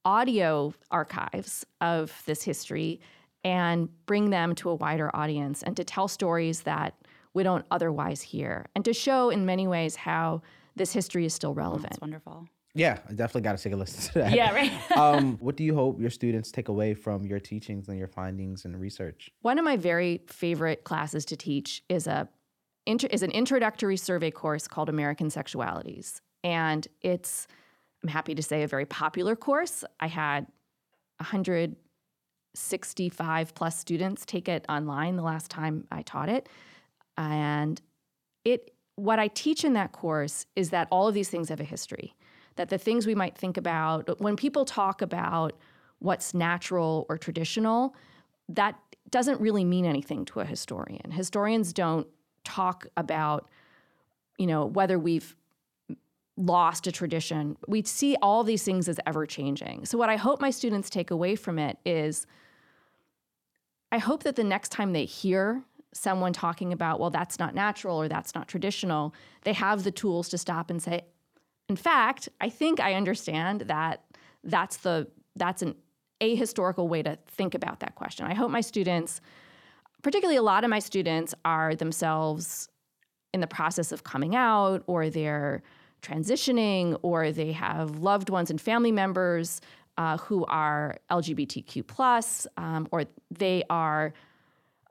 audio 0.05 0.73
archives 0.91 1.65
of 1.81 2.21
this 2.25 2.43
history 2.43 2.99
and 3.43 3.89
bring 4.05 4.29
them 4.29 4.55
to 4.55 4.69
a 4.69 4.75
wider 4.75 5.13
audience 5.15 5.63
and 5.63 5.75
to 5.77 5.83
tell 5.83 6.07
stories 6.07 6.61
that 6.61 6.95
we 7.33 7.43
don't 7.43 7.65
otherwise 7.71 8.21
hear 8.21 8.67
and 8.75 8.85
to 8.85 8.93
show 8.93 9.29
in 9.29 9.45
many 9.45 9.67
ways 9.67 9.95
how 9.95 10.41
this 10.75 10.93
history 10.93 11.25
is 11.25 11.33
still 11.33 11.53
relevant. 11.53 11.89
That's 11.91 12.01
wonderful. 12.01 12.47
Yeah, 12.75 12.99
I 13.07 13.13
definitely 13.13 13.41
got 13.41 13.57
to 13.57 13.63
take 13.63 13.73
a 13.73 13.75
listen 13.75 14.13
to 14.13 14.19
that. 14.19 14.35
Yeah, 14.35 14.53
right. 14.53 14.91
um, 14.97 15.37
what 15.37 15.55
do 15.55 15.63
you 15.63 15.75
hope 15.75 15.99
your 15.99 16.09
students 16.09 16.51
take 16.51 16.69
away 16.69 16.95
from 16.95 17.25
your 17.25 17.39
teachings 17.39 17.87
and 17.87 17.97
your 17.97 18.07
findings 18.07 18.65
and 18.65 18.79
research? 18.79 19.29
One 19.41 19.59
of 19.59 19.65
my 19.65 19.77
very 19.77 20.21
favorite 20.27 20.83
classes 20.83 21.25
to 21.25 21.37
teach 21.37 21.83
is 21.89 22.07
a 22.07 22.27
is 22.85 23.23
an 23.23 23.31
introductory 23.31 23.95
survey 23.95 24.29
course 24.29 24.67
called 24.67 24.89
American 24.89 25.27
Sexualities, 25.27 26.19
and 26.43 26.85
it's 27.01 27.47
I'm 28.03 28.09
happy 28.09 28.35
to 28.35 28.43
say 28.43 28.63
a 28.63 28.67
very 28.67 28.85
popular 28.85 29.35
course. 29.35 29.83
I 29.99 30.07
had 30.07 30.45
165 31.17 33.55
plus 33.55 33.79
students 33.79 34.25
take 34.25 34.47
it 34.49 34.65
online 34.67 35.15
the 35.15 35.23
last 35.23 35.49
time 35.49 35.87
I 35.91 36.01
taught 36.01 36.29
it, 36.29 36.49
and 37.17 37.81
it 38.43 38.71
what 38.95 39.19
I 39.19 39.27
teach 39.29 39.63
in 39.63 39.73
that 39.73 39.91
course 39.91 40.45
is 40.55 40.69
that 40.69 40.87
all 40.91 41.07
of 41.07 41.15
these 41.15 41.29
things 41.29 41.49
have 41.49 41.59
a 41.59 41.63
history. 41.63 42.13
That 42.57 42.69
the 42.69 42.77
things 42.77 43.07
we 43.07 43.15
might 43.15 43.35
think 43.35 43.57
about 43.57 44.21
when 44.21 44.35
people 44.35 44.65
talk 44.65 45.01
about 45.01 45.57
what's 45.99 46.35
natural 46.35 47.07
or 47.09 47.17
traditional, 47.17 47.95
that 48.49 48.75
doesn't 49.09 49.41
really 49.41 49.63
mean 49.63 49.85
anything 49.85 50.25
to 50.25 50.41
a 50.41 50.45
historian. 50.45 51.11
Historians 51.11 51.73
don't 51.73 52.05
talk 52.43 52.85
about, 52.97 53.49
you 54.37 54.45
know, 54.45 54.65
whether 54.65 54.99
we've 54.99 55.35
lost 56.37 56.87
a 56.87 56.91
tradition. 56.91 57.57
We 57.67 57.83
see 57.83 58.15
all 58.21 58.43
these 58.43 58.63
things 58.63 58.89
as 58.89 58.99
ever 59.05 59.25
changing. 59.25 59.85
So, 59.85 59.97
what 59.97 60.09
I 60.09 60.15
hope 60.15 60.41
my 60.41 60.49
students 60.49 60.89
take 60.89 61.11
away 61.11 61.35
from 61.35 61.59
it 61.59 61.77
is 61.85 62.25
I 63.91 63.99
hope 63.99 64.23
that 64.23 64.35
the 64.35 64.43
next 64.43 64.69
time 64.69 64.93
they 64.93 65.05
hear 65.05 65.63
someone 65.93 66.33
talking 66.33 66.73
about, 66.73 66.99
well, 66.99 67.11
that's 67.11 67.37
not 67.37 67.53
natural 67.53 68.01
or 68.01 68.07
that's 68.07 68.33
not 68.33 68.47
traditional, 68.47 69.13
they 69.43 69.53
have 69.53 69.83
the 69.83 69.91
tools 69.91 70.29
to 70.29 70.37
stop 70.37 70.71
and 70.71 70.81
say, 70.81 71.01
in 71.69 71.75
fact, 71.75 72.27
I 72.41 72.49
think 72.49 72.79
I 72.79 72.95
understand 72.95 73.61
that 73.61 74.03
that's 74.43 74.77
the 74.77 75.07
that's 75.35 75.61
an 75.61 75.75
ahistorical 76.21 76.87
way 76.87 77.03
to 77.03 77.17
think 77.27 77.53
about 77.53 77.79
that 77.81 77.95
question. 77.95 78.25
I 78.25 78.33
hope 78.33 78.49
my 78.49 78.61
students, 78.61 79.21
particularly 80.01 80.37
a 80.37 80.41
lot 80.41 80.63
of 80.63 80.69
my 80.69 80.79
students, 80.79 81.33
are 81.45 81.75
themselves 81.75 82.69
in 83.33 83.41
the 83.41 83.47
process 83.47 83.91
of 83.91 84.03
coming 84.03 84.35
out 84.35 84.83
or 84.87 85.09
they're 85.09 85.63
transitioning 86.03 86.97
or 87.01 87.31
they 87.31 87.51
have 87.53 87.99
loved 87.99 88.29
ones 88.29 88.49
and 88.51 88.59
family 88.59 88.91
members 88.91 89.61
uh, 89.97 90.17
who 90.17 90.45
are 90.45 90.97
LGBTQ 91.09 91.85
plus, 91.87 92.47
um, 92.57 92.87
or 92.91 93.05
they 93.31 93.63
are 93.69 94.13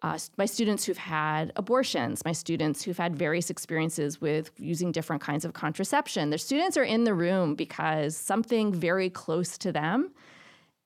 uh, 0.02 0.18
my 0.36 0.46
students 0.46 0.84
who've 0.84 0.98
had 0.98 1.52
abortions, 1.54 2.24
my 2.24 2.32
students 2.32 2.82
who've 2.82 2.98
had 2.98 3.14
various 3.14 3.50
experiences 3.50 4.20
with 4.20 4.50
using 4.56 4.90
different 4.90 5.22
kinds 5.22 5.44
of 5.44 5.52
contraception. 5.52 6.30
Their 6.30 6.38
students 6.38 6.76
are 6.76 6.82
in 6.82 7.04
the 7.04 7.14
room 7.14 7.54
because 7.54 8.16
something 8.16 8.72
very 8.72 9.08
close 9.08 9.56
to 9.58 9.70
them 9.70 10.10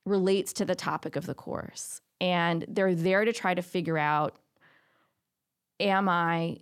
relates 0.05 0.53
to 0.55 0.67
the 0.67 0.75
topic 0.75 1.17
of 1.17 1.25
the 1.25 1.35
course. 1.35 2.03
And 2.21 2.67
they're 2.69 2.95
there 2.95 3.25
to 3.25 3.33
try 3.33 3.55
to 3.55 3.63
figure 3.63 3.99
out 3.99 4.37
am 5.81 6.09
I 6.09 6.59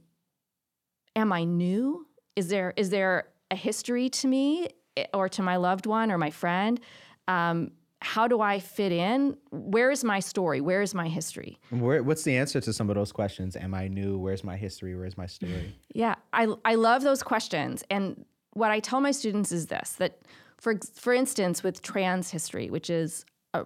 am 1.16 1.32
I 1.32 1.44
new? 1.44 2.06
Is 2.36 2.48
there 2.48 2.72
is 2.76 2.90
there 2.90 3.28
a 3.50 3.56
history 3.56 4.08
to 4.08 4.28
me 4.28 4.68
or 5.12 5.28
to 5.30 5.42
my 5.42 5.56
loved 5.56 5.86
one 5.86 6.10
or 6.10 6.18
my 6.18 6.30
friend? 6.30 6.80
Um, 7.28 7.72
how 8.04 8.28
do 8.28 8.42
I 8.42 8.58
fit 8.60 8.92
in? 8.92 9.34
Where 9.50 9.90
is 9.90 10.04
my 10.04 10.20
story? 10.20 10.60
Where 10.60 10.82
is 10.82 10.94
my 10.94 11.08
history? 11.08 11.58
Where, 11.70 12.02
what's 12.02 12.22
the 12.22 12.36
answer 12.36 12.60
to 12.60 12.72
some 12.72 12.90
of 12.90 12.96
those 12.96 13.12
questions? 13.12 13.56
Am 13.56 13.72
I 13.72 13.88
new? 13.88 14.18
Where's 14.18 14.44
my 14.44 14.56
history? 14.56 14.94
Where's 14.94 15.16
my 15.16 15.26
story? 15.26 15.74
Yeah, 15.94 16.16
I, 16.32 16.48
I 16.64 16.74
love 16.74 17.02
those 17.02 17.22
questions. 17.22 17.84
And 17.88 18.24
what 18.52 18.72
I 18.72 18.80
tell 18.80 19.00
my 19.00 19.12
students 19.12 19.52
is 19.52 19.68
this 19.68 19.92
that, 19.92 20.18
for, 20.58 20.74
for 20.92 21.14
instance, 21.14 21.62
with 21.62 21.82
trans 21.82 22.30
history, 22.30 22.68
which 22.68 22.90
is 22.90 23.24
a 23.54 23.64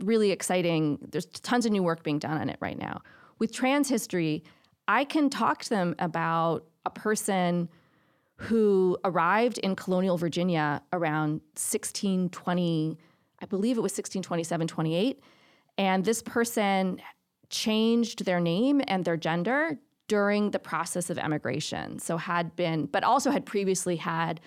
really 0.00 0.30
exciting, 0.30 0.98
there's 1.10 1.26
tons 1.26 1.66
of 1.66 1.72
new 1.72 1.82
work 1.82 2.02
being 2.02 2.18
done 2.18 2.38
on 2.38 2.48
it 2.48 2.56
right 2.60 2.78
now. 2.78 3.02
With 3.38 3.52
trans 3.52 3.90
history, 3.90 4.44
I 4.88 5.04
can 5.04 5.28
talk 5.28 5.62
to 5.64 5.68
them 5.68 5.94
about 5.98 6.64
a 6.86 6.90
person 6.90 7.68
who 8.38 8.96
arrived 9.04 9.58
in 9.58 9.76
colonial 9.76 10.16
Virginia 10.16 10.82
around 10.92 11.40
1620 11.54 12.98
I 13.40 13.46
believe 13.46 13.76
it 13.76 13.82
was 13.82 13.92
1627, 13.92 14.66
28. 14.66 15.20
And 15.76 16.04
this 16.04 16.22
person 16.22 17.00
changed 17.50 18.24
their 18.24 18.40
name 18.40 18.82
and 18.86 19.04
their 19.04 19.16
gender 19.16 19.78
during 20.08 20.50
the 20.50 20.58
process 20.58 21.10
of 21.10 21.18
emigration. 21.18 21.98
So 21.98 22.16
had 22.16 22.56
been, 22.56 22.86
but 22.86 23.04
also 23.04 23.30
had 23.30 23.46
previously 23.46 23.96
had 23.96 24.40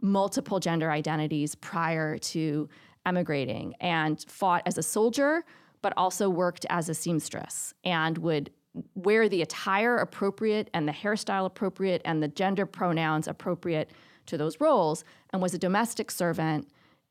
multiple 0.00 0.60
gender 0.60 0.90
identities 0.90 1.54
prior 1.54 2.18
to 2.18 2.68
emigrating 3.06 3.74
and 3.80 4.22
fought 4.28 4.62
as 4.66 4.76
a 4.76 4.82
soldier, 4.82 5.44
but 5.82 5.94
also 5.96 6.28
worked 6.28 6.66
as 6.68 6.88
a 6.88 6.94
seamstress 6.94 7.74
and 7.84 8.18
would 8.18 8.50
wear 8.94 9.28
the 9.28 9.42
attire 9.42 9.96
appropriate 9.98 10.68
and 10.74 10.88
the 10.88 10.92
hairstyle 10.92 11.46
appropriate 11.46 12.02
and 12.04 12.22
the 12.22 12.28
gender 12.28 12.66
pronouns 12.66 13.28
appropriate 13.28 13.90
to 14.26 14.36
those 14.36 14.60
roles 14.60 15.04
and 15.30 15.40
was 15.40 15.54
a 15.54 15.58
domestic 15.58 16.10
servant 16.10 16.68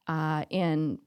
uh, 0.07 0.43
in 0.49 0.99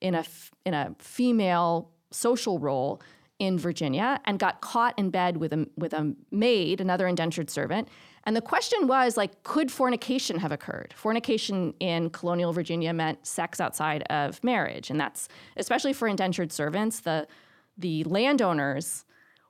in 0.00 0.14
a 0.14 0.24
in 0.64 0.74
a 0.74 0.94
female 0.98 1.90
social 2.10 2.58
role 2.58 3.00
in 3.38 3.58
Virginia 3.58 4.20
and 4.24 4.38
got 4.38 4.60
caught 4.60 4.98
in 4.98 5.10
bed 5.10 5.36
with 5.36 5.52
a 5.52 5.66
with 5.76 5.92
a 5.92 6.14
maid, 6.30 6.80
another 6.80 7.06
indentured 7.06 7.50
servant. 7.50 7.88
And 8.24 8.34
the 8.34 8.40
question 8.40 8.88
was 8.88 9.16
like, 9.16 9.42
could 9.44 9.70
fornication 9.70 10.38
have 10.38 10.50
occurred? 10.50 10.92
Fornication 10.96 11.74
in 11.78 12.10
colonial 12.10 12.52
Virginia 12.52 12.92
meant 12.92 13.24
sex 13.24 13.60
outside 13.60 14.02
of 14.04 14.42
marriage, 14.42 14.90
and 14.90 14.98
that's 14.98 15.28
especially 15.56 15.92
for 15.92 16.08
indentured 16.08 16.52
servants. 16.52 17.00
The 17.00 17.26
the 17.78 18.04
landowners 18.04 19.04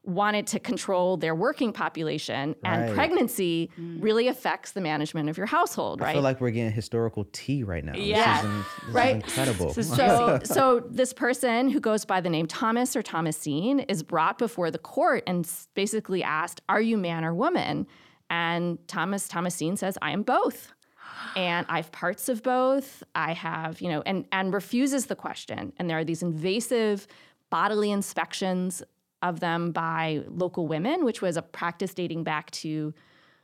wanted 0.07 0.47
to 0.47 0.61
control 0.61 1.17
their 1.17 1.35
working 1.35 1.73
population 1.73 2.55
and 2.65 2.83
right. 2.83 2.95
pregnancy 2.95 3.71
mm. 3.79 4.03
really 4.03 4.29
affects 4.29 4.73
the 4.73 4.81
management 4.81 5.29
of 5.29 5.37
your 5.37 5.47
household 5.47 6.01
right 6.01 6.11
i 6.11 6.13
feel 6.13 6.23
like 6.23 6.41
we're 6.41 6.51
getting 6.51 6.73
historical 6.73 7.27
tea 7.33 7.63
right 7.63 7.85
now 7.85 7.93
yeah 7.95 8.41
this 8.41 8.51
is, 8.51 8.65
this 8.85 8.95
right 8.95 9.15
incredible 9.17 9.75
so 9.75 10.41
so 10.45 10.81
this 10.89 11.13
person 11.13 11.69
who 11.69 11.81
goes 11.81 12.05
by 12.05 12.21
the 12.21 12.31
name 12.31 12.47
thomas 12.47 12.95
or 12.95 13.03
thomasine 13.03 13.81
is 13.81 14.03
brought 14.03 14.39
before 14.39 14.71
the 14.71 14.79
court 14.79 15.23
and 15.27 15.51
basically 15.75 16.23
asked 16.23 16.61
are 16.69 16.81
you 16.81 16.97
man 16.97 17.25
or 17.25 17.35
woman 17.35 17.87
and 18.31 18.79
thomas 18.87 19.27
thomasine 19.27 19.77
says 19.77 19.99
i 20.03 20.13
am 20.13 20.23
both 20.23 20.73
and 21.35 21.67
I 21.69 21.77
have 21.77 21.93
parts 21.93 22.29
of 22.29 22.43
both. 22.43 23.03
I 23.15 23.33
have, 23.33 23.81
you 23.81 23.89
know, 23.89 24.03
and 24.07 24.27
and 24.33 24.53
refuses 24.53 25.07
the 25.07 25.17
question. 25.17 25.73
And 25.79 25.89
there 25.89 25.99
are 25.99 26.05
these 26.05 26.23
invasive 26.23 27.07
bodily 27.51 27.91
inspections 27.91 28.83
of 29.23 29.41
them 29.41 29.73
by 29.73 30.23
local 30.29 30.67
women, 30.67 31.05
which 31.05 31.23
was 31.23 31.37
a 31.37 31.43
practice 31.43 31.95
dating 31.95 32.25
back 32.25 32.51
to 32.53 32.93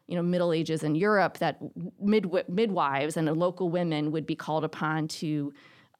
you 0.08 0.16
know 0.16 0.22
Middle 0.22 0.52
Ages 0.52 0.82
in 0.82 0.94
Europe 0.94 1.38
that 1.38 1.58
mid- 2.00 2.48
midwives 2.48 3.16
and 3.16 3.34
local 3.36 3.70
women 3.70 4.10
would 4.10 4.26
be 4.26 4.34
called 4.34 4.64
upon 4.64 5.08
to 5.08 5.52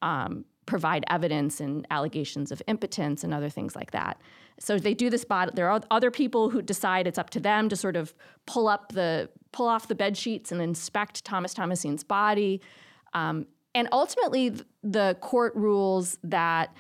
um, 0.03 0.45
provide 0.67 1.05
evidence 1.09 1.61
and 1.61 1.87
allegations 1.91 2.53
of 2.53 2.63
impotence 2.67 3.25
and 3.25 3.33
other 3.35 3.49
things 3.49 3.75
like 3.75 3.91
that. 3.93 4.21
So 4.59 4.79
they 4.79 4.95
do 4.95 5.11
this. 5.11 5.25
Bod- 5.25 5.57
there 5.57 5.71
are 5.71 5.81
other 5.91 6.11
people 6.11 6.51
who 6.51 6.63
decide 6.63 7.07
it's 7.07 7.19
up 7.19 7.31
to 7.31 7.41
them 7.41 7.69
to 7.69 7.77
sort 7.77 7.97
of 7.97 8.15
pull 8.47 8.69
up 8.69 8.93
the 8.93 9.29
pull 9.53 9.67
off 9.67 9.89
the 9.89 9.95
bed 9.95 10.17
sheets 10.17 10.53
and 10.53 10.63
inspect 10.63 11.25
Thomas 11.25 11.55
Thomasine's 11.55 12.05
body. 12.05 12.61
Um, 13.13 13.47
and 13.75 13.89
ultimately, 13.93 14.55
the 14.83 15.17
court 15.21 15.55
rules 15.55 16.19
that 16.23 16.75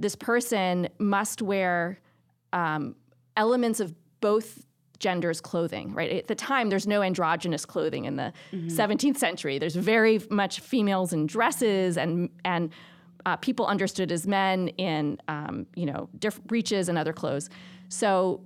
this 0.00 0.16
person 0.16 0.88
must 0.98 1.42
wear 1.42 2.00
um, 2.52 2.96
elements 3.36 3.78
of 3.78 3.94
both 4.20 4.64
genders 4.98 5.40
clothing 5.40 5.94
right? 5.94 6.10
At 6.12 6.26
the 6.26 6.34
time 6.34 6.68
there's 6.68 6.86
no 6.86 7.02
androgynous 7.02 7.64
clothing 7.64 8.04
in 8.04 8.16
the 8.16 8.32
mm-hmm. 8.52 8.68
17th 8.68 9.16
century. 9.16 9.58
There's 9.58 9.74
very 9.74 10.20
much 10.30 10.60
females 10.60 11.12
in 11.12 11.26
dresses 11.26 11.96
and 11.96 12.28
and 12.44 12.70
uh, 13.26 13.36
people 13.36 13.66
understood 13.66 14.10
as 14.12 14.26
men 14.26 14.68
in 14.68 15.18
um, 15.28 15.66
you 15.74 15.86
know 15.86 16.08
different 16.18 16.46
breeches 16.46 16.88
and 16.88 16.98
other 16.98 17.12
clothes. 17.12 17.48
So 17.88 18.42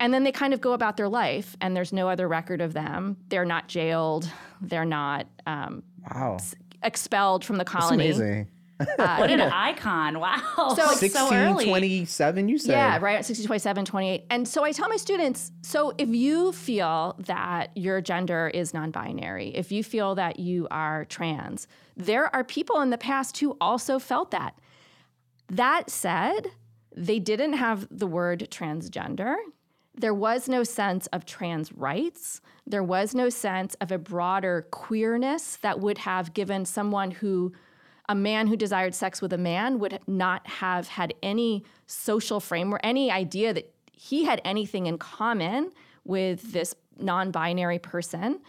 and 0.00 0.12
then 0.12 0.24
they 0.24 0.32
kind 0.32 0.54
of 0.54 0.60
go 0.60 0.72
about 0.72 0.96
their 0.96 1.08
life 1.08 1.56
and 1.60 1.74
there's 1.74 1.92
no 1.92 2.08
other 2.08 2.28
record 2.28 2.60
of 2.60 2.72
them. 2.74 3.16
They're 3.28 3.46
not 3.46 3.66
jailed. 3.68 4.30
They're 4.60 4.84
not 4.84 5.26
um, 5.46 5.82
wow. 6.10 6.38
expelled 6.82 7.44
from 7.44 7.56
the 7.56 7.64
colony. 7.64 8.08
That's 8.08 8.18
amazing 8.18 8.48
uh, 8.80 8.84
what 9.18 9.30
an 9.30 9.40
icon. 9.40 10.18
Wow. 10.28 10.40
So, 10.56 10.84
1627, 10.86 12.48
you 12.48 12.58
said? 12.58 12.72
Yeah, 12.72 12.92
right. 12.94 13.18
1627, 13.18 13.84
28. 13.84 14.24
And 14.30 14.48
so 14.48 14.64
I 14.64 14.72
tell 14.72 14.88
my 14.88 14.96
students 14.96 15.52
so 15.62 15.92
if 15.96 16.08
you 16.08 16.52
feel 16.52 17.16
that 17.20 17.70
your 17.76 18.00
gender 18.00 18.50
is 18.52 18.74
non 18.74 18.90
binary, 18.90 19.50
if 19.54 19.70
you 19.70 19.84
feel 19.84 20.14
that 20.16 20.38
you 20.38 20.66
are 20.70 21.04
trans, 21.04 21.68
there 21.96 22.34
are 22.34 22.42
people 22.42 22.80
in 22.80 22.90
the 22.90 22.98
past 22.98 23.38
who 23.38 23.56
also 23.60 23.98
felt 23.98 24.30
that. 24.32 24.58
That 25.48 25.88
said, 25.88 26.48
they 26.94 27.18
didn't 27.18 27.54
have 27.54 27.86
the 27.90 28.06
word 28.06 28.48
transgender. 28.50 29.36
There 29.94 30.14
was 30.14 30.48
no 30.48 30.62
sense 30.62 31.06
of 31.08 31.24
trans 31.24 31.72
rights. 31.72 32.40
There 32.66 32.82
was 32.82 33.14
no 33.14 33.28
sense 33.30 33.74
of 33.80 33.90
a 33.90 33.98
broader 33.98 34.66
queerness 34.70 35.56
that 35.56 35.80
would 35.80 35.98
have 35.98 36.34
given 36.34 36.64
someone 36.64 37.10
who 37.12 37.52
a 38.08 38.14
man 38.14 38.46
who 38.46 38.56
desired 38.56 38.94
sex 38.94 39.20
with 39.20 39.32
a 39.32 39.38
man 39.38 39.78
would 39.78 40.00
not 40.06 40.46
have 40.46 40.88
had 40.88 41.14
any 41.22 41.64
social 41.86 42.40
framework, 42.40 42.80
any 42.82 43.10
idea 43.10 43.52
that 43.52 43.72
he 43.92 44.24
had 44.24 44.40
anything 44.44 44.86
in 44.86 44.98
common 44.98 45.70
with 46.04 46.52
this 46.52 46.74
non 46.98 47.30
binary 47.30 47.78
person. 47.78 48.40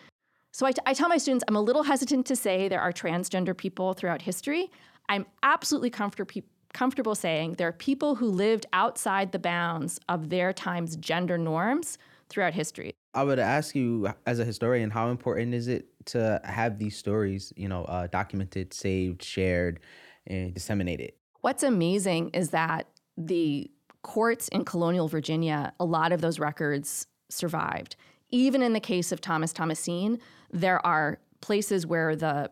So 0.54 0.66
I, 0.66 0.72
t- 0.72 0.82
I 0.86 0.94
tell 0.94 1.10
my 1.10 1.18
students 1.18 1.44
I'm 1.48 1.56
a 1.56 1.62
little 1.62 1.84
hesitant 1.84 2.26
to 2.28 2.36
say 2.36 2.68
there 2.68 2.82
are 2.82 2.92
transgender 2.92 3.56
people 3.56 3.94
throughout 3.94 4.22
history. 4.22 4.72
I'm 5.08 5.26
absolutely 5.44 5.90
comfortable 5.90 6.44
comfortable 6.72 7.16
saying 7.16 7.54
there 7.54 7.68
are 7.68 7.74
people 7.74 8.14
who 8.16 8.28
lived 8.28 8.68
outside 8.74 9.32
the 9.32 9.40
bounds 9.40 10.00
of 10.08 10.30
their 10.30 10.54
time's 10.54 10.96
gender 10.98 11.38
norms 11.38 11.98
throughout 12.30 12.54
history. 12.54 12.94
I 13.16 13.24
would 13.24 13.40
ask 13.40 13.74
you, 13.74 14.14
as 14.28 14.38
a 14.38 14.46
historian, 14.46 14.92
how 14.92 15.10
important 15.10 15.56
is 15.56 15.68
it 15.68 15.88
to 16.12 16.42
have 16.44 16.78
these 16.78 16.98
stories, 16.98 17.54
you 17.56 17.68
know, 17.68 17.84
uh, 17.86 18.08
documented, 18.08 18.74
saved, 18.74 19.24
shared, 19.24 19.80
and 20.28 20.54
disseminated? 20.54 21.14
What's 21.42 21.64
amazing 21.64 22.30
is 22.30 22.50
that 22.50 22.88
the 23.18 23.72
courts 24.02 24.48
in 24.50 24.66
colonial 24.66 25.08
Virginia, 25.08 25.74
a 25.80 25.86
lot 25.86 26.12
of 26.12 26.22
those 26.22 26.40
records 26.40 27.08
survived. 27.30 27.96
Even 28.30 28.62
in 28.62 28.74
the 28.74 28.80
case 28.80 29.12
of 29.12 29.22
Thomas 29.22 29.54
Thomasine, 29.54 30.20
there 30.52 30.86
are 30.86 31.20
places 31.42 31.86
where 31.86 32.16
the 32.16 32.52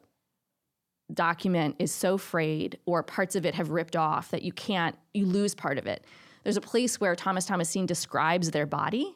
document 1.14 1.76
is 1.80 1.94
so 1.94 2.18
frayed 2.18 2.78
or 2.86 3.02
parts 3.02 3.36
of 3.36 3.46
it 3.46 3.56
have 3.56 3.70
ripped 3.70 3.96
off 3.96 4.30
that 4.32 4.42
you 4.42 4.52
can't, 4.52 4.96
you 5.14 5.26
lose 5.26 5.56
part 5.56 5.78
of 5.78 5.88
it. 5.88 6.04
There's 6.44 6.58
a 6.58 6.62
place 6.62 7.00
where 7.00 7.16
Thomas 7.16 7.46
Thomasine 7.46 7.86
describes 7.86 8.52
their 8.52 8.66
body 8.66 9.16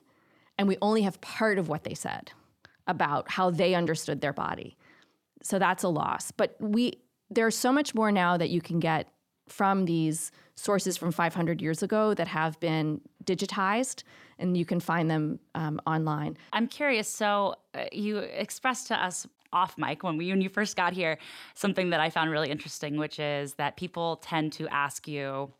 and 0.58 0.68
we 0.68 0.78
only 0.82 1.02
have 1.02 1.20
part 1.22 1.58
of 1.58 1.70
what 1.70 1.84
they 1.84 1.94
said 1.94 2.32
about 2.88 3.30
how 3.32 3.50
they 3.50 3.76
understood 3.76 4.22
their 4.22 4.34
body. 4.34 4.78
So 5.44 5.60
that's 5.60 5.84
a 5.84 5.90
loss. 5.90 6.32
But 6.32 6.56
we 6.60 7.02
there's 7.30 7.58
so 7.58 7.72
much 7.72 7.96
more 7.96 8.12
now 8.12 8.38
that 8.38 8.50
you 8.50 8.62
can 8.62 8.80
get 8.80 9.08
from 9.48 9.86
these 9.86 10.32
sources 10.56 10.98
from 10.98 11.12
500 11.12 11.62
years 11.62 11.82
ago 11.82 12.14
that 12.14 12.28
have 12.28 12.60
been 12.60 13.02
digitized 13.24 14.04
and 14.38 14.58
you 14.58 14.66
can 14.66 14.80
find 14.80 15.10
them 15.10 15.40
um, 15.56 15.80
online. 15.86 16.38
I'm 16.54 16.68
curious. 16.68 17.08
So 17.08 17.56
uh, 17.74 17.86
you 17.92 18.18
expressed 18.18 18.88
to 18.88 19.04
us 19.04 19.28
off 19.54 19.78
mic 19.78 20.04
when 20.04 20.18
we 20.18 20.30
when 20.30 20.42
you 20.42 20.50
first 20.50 20.78
got 20.78 20.94
here 20.94 21.18
something 21.56 21.90
that 21.90 22.00
I 22.00 22.10
found 22.10 22.32
really 22.32 22.50
interesting, 22.50 22.98
which 22.98 23.20
is 23.20 23.56
that 23.56 23.76
people 23.76 24.18
tend 24.18 24.54
to 24.54 24.68
ask 24.70 25.08
you 25.08 25.52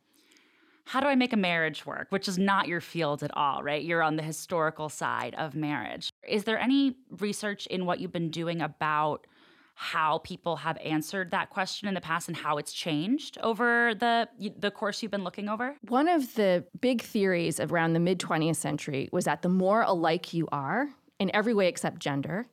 how 0.86 1.00
do 1.00 1.08
I 1.08 1.16
make 1.16 1.34
a 1.34 1.38
marriage 1.38 1.86
work, 1.86 2.08
which 2.10 2.28
is 2.28 2.38
not 2.38 2.68
your 2.68 2.82
field 2.82 3.24
at 3.24 3.36
all, 3.36 3.64
right? 3.64 3.84
You're 3.84 4.02
on 4.02 4.16
the 4.16 4.24
historical 4.24 4.90
side 4.90 5.36
of 5.38 5.56
marriage. 5.56 6.11
Is 6.28 6.44
there 6.44 6.60
any 6.60 6.96
research 7.20 7.66
in 7.68 7.86
what 7.86 8.00
you've 8.00 8.12
been 8.12 8.30
doing 8.30 8.62
about 8.62 9.28
how 9.76 10.20
people 10.20 10.58
have 10.58 10.78
answered 10.78 11.32
that 11.32 11.50
question 11.50 11.88
in 11.88 11.94
the 11.96 12.02
past 12.02 12.28
and 12.28 12.38
how 12.38 12.58
it's 12.58 12.72
changed 12.72 13.38
over 13.42 13.96
the 13.96 14.28
the 14.58 14.70
course 14.70 15.02
you've 15.02 15.12
been 15.12 15.24
looking 15.24 15.50
over? 15.50 15.76
One 15.88 16.08
of 16.08 16.36
the 16.36 16.66
big 16.80 17.02
theories 17.02 17.60
around 17.60 17.94
the 17.94 18.00
mid 18.00 18.20
20th 18.20 18.58
century 18.58 19.10
was 19.12 19.26
that 19.26 19.42
the 19.42 19.50
more 19.50 19.82
alike 19.82 20.34
you 20.34 20.48
are 20.52 20.90
in 21.20 21.32
every 21.34 21.54
way 21.54 21.68
except 21.68 22.00
gender, 22.00 22.46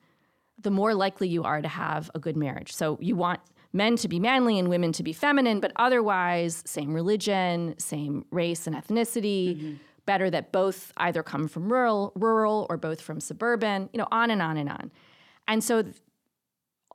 the 0.60 0.70
more 0.70 0.94
likely 0.94 1.28
you 1.28 1.42
are 1.44 1.60
to 1.60 1.68
have 1.68 2.10
a 2.14 2.18
good 2.18 2.36
marriage. 2.36 2.72
So 2.72 2.98
you 3.00 3.16
want 3.16 3.40
men 3.72 3.96
to 3.96 4.08
be 4.08 4.18
manly 4.18 4.58
and 4.58 4.68
women 4.68 4.92
to 4.92 5.02
be 5.02 5.12
feminine, 5.12 5.60
but 5.60 5.72
otherwise, 5.76 6.62
same 6.66 6.94
religion, 6.94 7.74
same 7.78 8.24
race 8.30 8.66
and 8.66 8.74
ethnicity. 8.74 9.56
Mm-hmm. 9.56 9.74
Better 10.08 10.30
that 10.30 10.52
both 10.52 10.90
either 10.96 11.22
come 11.22 11.48
from 11.48 11.70
rural, 11.70 12.12
rural 12.16 12.66
or 12.70 12.78
both 12.78 13.02
from 13.02 13.20
suburban, 13.20 13.90
you 13.92 13.98
know, 13.98 14.08
on 14.10 14.30
and 14.30 14.40
on 14.40 14.56
and 14.56 14.70
on. 14.70 14.90
And 15.46 15.62
so 15.62 15.84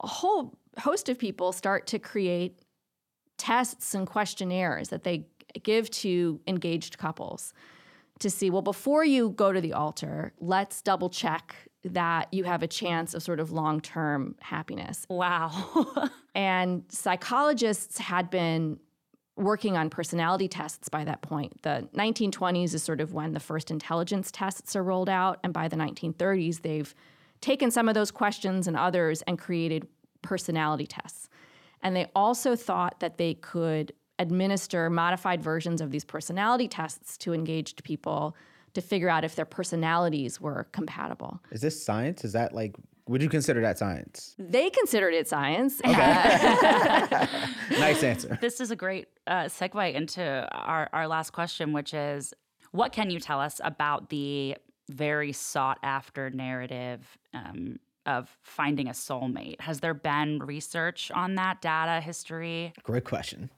a 0.01 0.07
whole 0.07 0.57
host 0.79 1.09
of 1.09 1.19
people 1.19 1.51
start 1.51 1.85
to 1.87 1.99
create 1.99 2.57
tests 3.37 3.93
and 3.93 4.07
questionnaires 4.07 4.89
that 4.89 5.03
they 5.03 5.27
give 5.61 5.91
to 5.91 6.41
engaged 6.47 6.97
couples 6.97 7.53
to 8.17 8.31
see, 8.31 8.49
well, 8.49 8.63
before 8.63 9.05
you 9.05 9.29
go 9.29 9.51
to 9.51 9.61
the 9.61 9.73
altar, 9.73 10.33
let's 10.39 10.81
double 10.81 11.11
check 11.11 11.55
that 11.83 12.33
you 12.33 12.45
have 12.45 12.63
a 12.63 12.67
chance 12.67 13.13
of 13.13 13.21
sort 13.21 13.39
of 13.39 13.51
long 13.51 13.79
term 13.79 14.33
happiness. 14.39 15.05
Wow. 15.07 16.09
and 16.35 16.83
psychologists 16.89 17.99
had 17.99 18.31
been 18.31 18.79
working 19.35 19.75
on 19.75 19.89
personality 19.89 20.47
tests 20.47 20.89
by 20.89 21.03
that 21.03 21.21
point. 21.21 21.61
The 21.63 21.87
1920s 21.95 22.73
is 22.73 22.83
sort 22.83 23.01
of 23.01 23.13
when 23.13 23.33
the 23.33 23.39
first 23.39 23.71
intelligence 23.71 24.31
tests 24.31 24.75
are 24.75 24.83
rolled 24.83 25.09
out. 25.09 25.39
And 25.43 25.53
by 25.53 25.67
the 25.67 25.75
1930s, 25.75 26.61
they've 26.61 26.93
taken 27.41 27.71
some 27.71 27.89
of 27.89 27.95
those 27.95 28.11
questions 28.11 28.67
and 28.67 28.77
others 28.77 29.21
and 29.23 29.39
created 29.39 29.87
personality 30.21 30.85
tests. 30.85 31.29
And 31.81 31.95
they 31.95 32.09
also 32.15 32.55
thought 32.55 32.99
that 32.99 33.17
they 33.17 33.33
could 33.33 33.91
administer 34.19 34.89
modified 34.89 35.41
versions 35.41 35.81
of 35.81 35.91
these 35.91 36.05
personality 36.05 36.67
tests 36.67 37.17
to 37.17 37.33
engaged 37.33 37.83
people 37.83 38.35
to 38.73 38.81
figure 38.81 39.09
out 39.09 39.23
if 39.23 39.35
their 39.35 39.45
personalities 39.45 40.39
were 40.39 40.67
compatible. 40.71 41.41
Is 41.51 41.61
this 41.61 41.83
science? 41.83 42.23
Is 42.23 42.33
that 42.33 42.53
like 42.53 42.75
would 43.07 43.21
you 43.21 43.29
consider 43.29 43.61
that 43.61 43.77
science? 43.77 44.35
They 44.39 44.69
considered 44.69 45.13
it 45.13 45.27
science. 45.27 45.81
Okay. 45.85 45.91
nice 47.71 48.03
answer. 48.03 48.37
This 48.41 48.61
is 48.61 48.71
a 48.71 48.75
great 48.75 49.07
uh, 49.27 49.43
segue 49.45 49.93
into 49.93 50.47
our, 50.51 50.89
our 50.93 51.07
last 51.07 51.31
question, 51.31 51.73
which 51.73 51.93
is 51.93 52.33
what 52.71 52.91
can 52.91 53.09
you 53.09 53.19
tell 53.19 53.39
us 53.39 53.59
about 53.63 54.09
the 54.09 54.57
very 54.89 55.31
sought 55.31 55.79
after 55.83 56.29
narrative 56.29 57.17
um, 57.33 57.77
of 58.05 58.29
finding 58.41 58.87
a 58.87 58.91
soulmate? 58.91 59.59
Has 59.61 59.79
there 59.79 59.93
been 59.93 60.39
research 60.39 61.11
on 61.13 61.35
that 61.35 61.61
data, 61.61 62.01
history? 62.01 62.73
Great 62.83 63.03
question. 63.03 63.49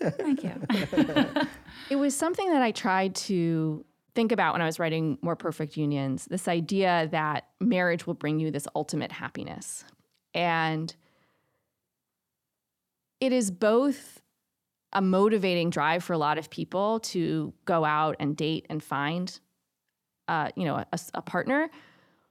Thank 0.00 0.42
you. 0.42 0.52
it 1.90 1.96
was 1.96 2.14
something 2.14 2.50
that 2.50 2.62
I 2.62 2.72
tried 2.72 3.14
to 3.14 3.84
think 4.18 4.32
about 4.32 4.52
when 4.52 4.60
I 4.60 4.66
was 4.66 4.80
writing 4.80 5.16
More 5.22 5.36
Perfect 5.36 5.76
Unions 5.76 6.26
this 6.28 6.48
idea 6.48 7.08
that 7.12 7.44
marriage 7.60 8.04
will 8.04 8.14
bring 8.14 8.40
you 8.40 8.50
this 8.50 8.66
ultimate 8.74 9.12
happiness. 9.12 9.84
And 10.34 10.92
it 13.20 13.32
is 13.32 13.52
both 13.52 14.20
a 14.92 15.00
motivating 15.00 15.70
drive 15.70 16.02
for 16.02 16.14
a 16.14 16.18
lot 16.18 16.36
of 16.36 16.50
people 16.50 16.98
to 16.98 17.54
go 17.64 17.84
out 17.84 18.16
and 18.18 18.36
date 18.36 18.66
and 18.68 18.82
find 18.82 19.38
uh, 20.26 20.50
you 20.56 20.64
know 20.64 20.84
a, 20.92 20.98
a 21.14 21.22
partner 21.22 21.70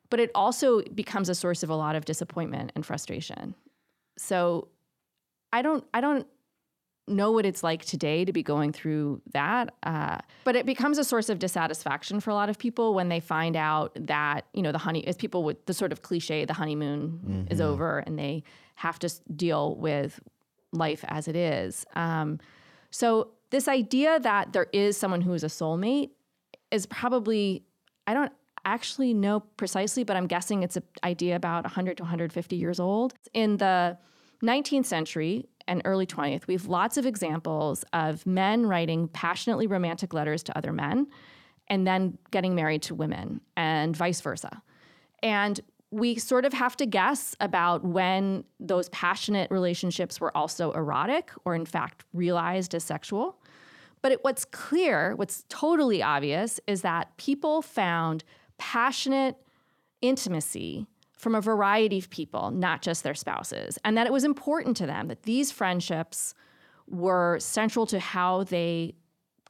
but 0.10 0.20
it 0.20 0.30
also 0.36 0.82
becomes 0.94 1.30
a 1.30 1.36
source 1.36 1.64
of 1.64 1.70
a 1.70 1.76
lot 1.76 1.96
of 1.96 2.04
disappointment 2.04 2.72
and 2.76 2.86
frustration 2.86 3.56
so 4.18 4.68
i 5.54 5.62
don't 5.62 5.86
i 5.94 6.02
don't 6.02 6.28
know 7.08 7.32
what 7.32 7.46
it's 7.46 7.64
like 7.64 7.86
today 7.86 8.26
to 8.26 8.34
be 8.34 8.44
going 8.44 8.72
through 8.74 9.22
that. 9.34 9.74
Uh, 9.84 10.18
but 10.44 10.56
it 10.56 10.66
becomes 10.66 10.98
a 10.98 11.04
source 11.04 11.30
of 11.30 11.40
dissatisfaction 11.40 12.20
for 12.20 12.32
a 12.32 12.34
lot 12.34 12.50
of 12.50 12.58
people 12.58 12.94
when 12.94 13.10
they 13.10 13.20
find 13.20 13.56
out 13.56 13.92
that, 13.96 14.46
you 14.54 14.62
know, 14.62 14.72
the 14.72 14.78
honey, 14.78 15.06
as 15.08 15.16
people 15.16 15.44
with 15.44 15.66
the 15.66 15.74
sort 15.74 15.92
of 15.92 16.02
cliche, 16.02 16.46
the 16.46 16.54
honeymoon 16.54 17.20
mm-hmm. 17.26 17.52
is 17.52 17.62
over 17.62 18.00
and 18.00 18.20
they 18.20 18.44
have 18.76 19.00
to 19.00 19.10
deal 19.36 19.76
with 19.76 20.20
life 20.72 21.04
as 21.08 21.28
it 21.28 21.36
is. 21.36 21.86
Um, 21.96 22.40
so 22.92 23.30
this 23.50 23.68
idea 23.68 24.20
that 24.20 24.54
there 24.54 24.68
is 24.74 24.98
someone 24.98 25.22
who 25.22 25.34
is 25.34 25.44
a 25.44 25.48
soulmate 25.48 26.12
is 26.72 26.86
probably, 26.86 27.64
I 28.06 28.14
don't 28.14 28.34
actually 28.66 29.14
know 29.14 29.40
precisely, 29.40 30.04
but 30.04 30.18
I'm 30.18 30.28
guessing 30.28 30.64
it's 30.64 30.76
an 30.76 30.84
idea 31.04 31.38
about 31.38 31.64
100 31.64 31.98
to 31.98 32.04
150 32.04 32.56
years 32.58 32.80
old. 32.80 33.14
In 33.34 33.58
the 33.58 33.98
19th 34.44 34.86
century, 34.86 35.48
and 35.68 35.82
early 35.86 36.06
20th, 36.06 36.48
we 36.48 36.54
have 36.54 36.68
lots 36.68 36.98
of 36.98 37.06
examples 37.06 37.84
of 37.94 38.26
men 38.26 38.66
writing 38.66 39.08
passionately 39.10 39.68
romantic 39.68 40.14
letters 40.14 40.44
to 40.44 40.58
other 40.58 40.72
men 40.72 41.08
and 41.68 41.86
then 41.86 42.18
getting 42.32 42.56
married 42.56 42.82
to 42.84 42.96
women 42.96 43.42
and 43.56 43.96
vice 43.96 44.22
versa. 44.22 44.62
And 45.22 45.60
we 45.92 46.16
sort 46.16 46.46
of 46.46 46.54
have 46.54 46.76
to 46.78 46.86
guess 46.86 47.36
about 47.40 47.84
when 47.84 48.44
those 48.60 48.90
passionate 48.90 49.50
relationships 49.52 50.20
were 50.20 50.36
also 50.36 50.72
erotic 50.72 51.32
or, 51.46 51.56
in 51.56 51.66
fact, 51.66 52.04
realized 52.14 52.76
as 52.76 52.84
sexual. 52.84 53.42
But 54.02 54.12
it, 54.12 54.24
what's 54.24 54.46
clear, 54.46 55.16
what's 55.16 55.46
totally 55.50 56.04
obvious, 56.04 56.60
is 56.68 56.82
that 56.82 57.16
people 57.18 57.62
found 57.62 58.24
passionate 58.58 59.38
intimacy 60.02 60.88
from 61.18 61.36
a 61.36 61.42
variety 61.42 61.98
of 61.98 62.10
people, 62.10 62.52
not 62.52 62.82
just 62.82 63.04
their 63.04 63.16
spouses, 63.16 63.78
and 63.84 63.98
that 63.98 64.08
it 64.08 64.14
was 64.14 64.24
important 64.24 64.78
to 64.78 64.86
them 64.86 65.08
that 65.08 65.24
these 65.24 65.52
friendships 65.52 66.34
were 66.88 67.38
central 67.40 67.86
to 67.88 68.00
how 68.00 68.44
they 68.44 68.96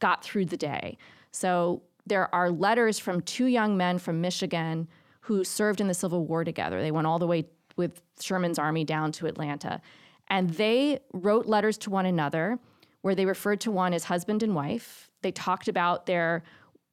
got 0.00 0.24
through 0.24 0.46
the 0.46 0.56
day. 0.56 0.96
So 1.30 1.82
there 2.06 2.34
are 2.34 2.50
letters 2.50 2.98
from 2.98 3.20
two 3.20 3.46
young 3.46 3.76
men 3.76 3.98
from 3.98 4.20
Michigan 4.20 4.88
who 5.20 5.44
served 5.44 5.80
in 5.80 5.88
the 5.88 5.94
Civil 5.94 6.26
War 6.26 6.42
together. 6.42 6.80
They 6.80 6.90
went 6.90 7.06
all 7.06 7.18
the 7.18 7.26
way 7.26 7.46
with 7.76 8.00
Sherman's 8.20 8.58
army 8.58 8.84
down 8.84 9.12
to 9.12 9.26
Atlanta. 9.26 9.80
And 10.28 10.50
they 10.50 11.00
wrote 11.12 11.46
letters 11.46 11.78
to 11.78 11.90
one 11.90 12.06
another 12.06 12.58
where 13.02 13.14
they 13.14 13.26
referred 13.26 13.60
to 13.60 13.70
one 13.70 13.94
as 13.94 14.04
husband 14.04 14.42
and 14.42 14.54
wife. 14.54 15.10
They 15.22 15.30
talked 15.30 15.68
about 15.68 16.06
their 16.06 16.42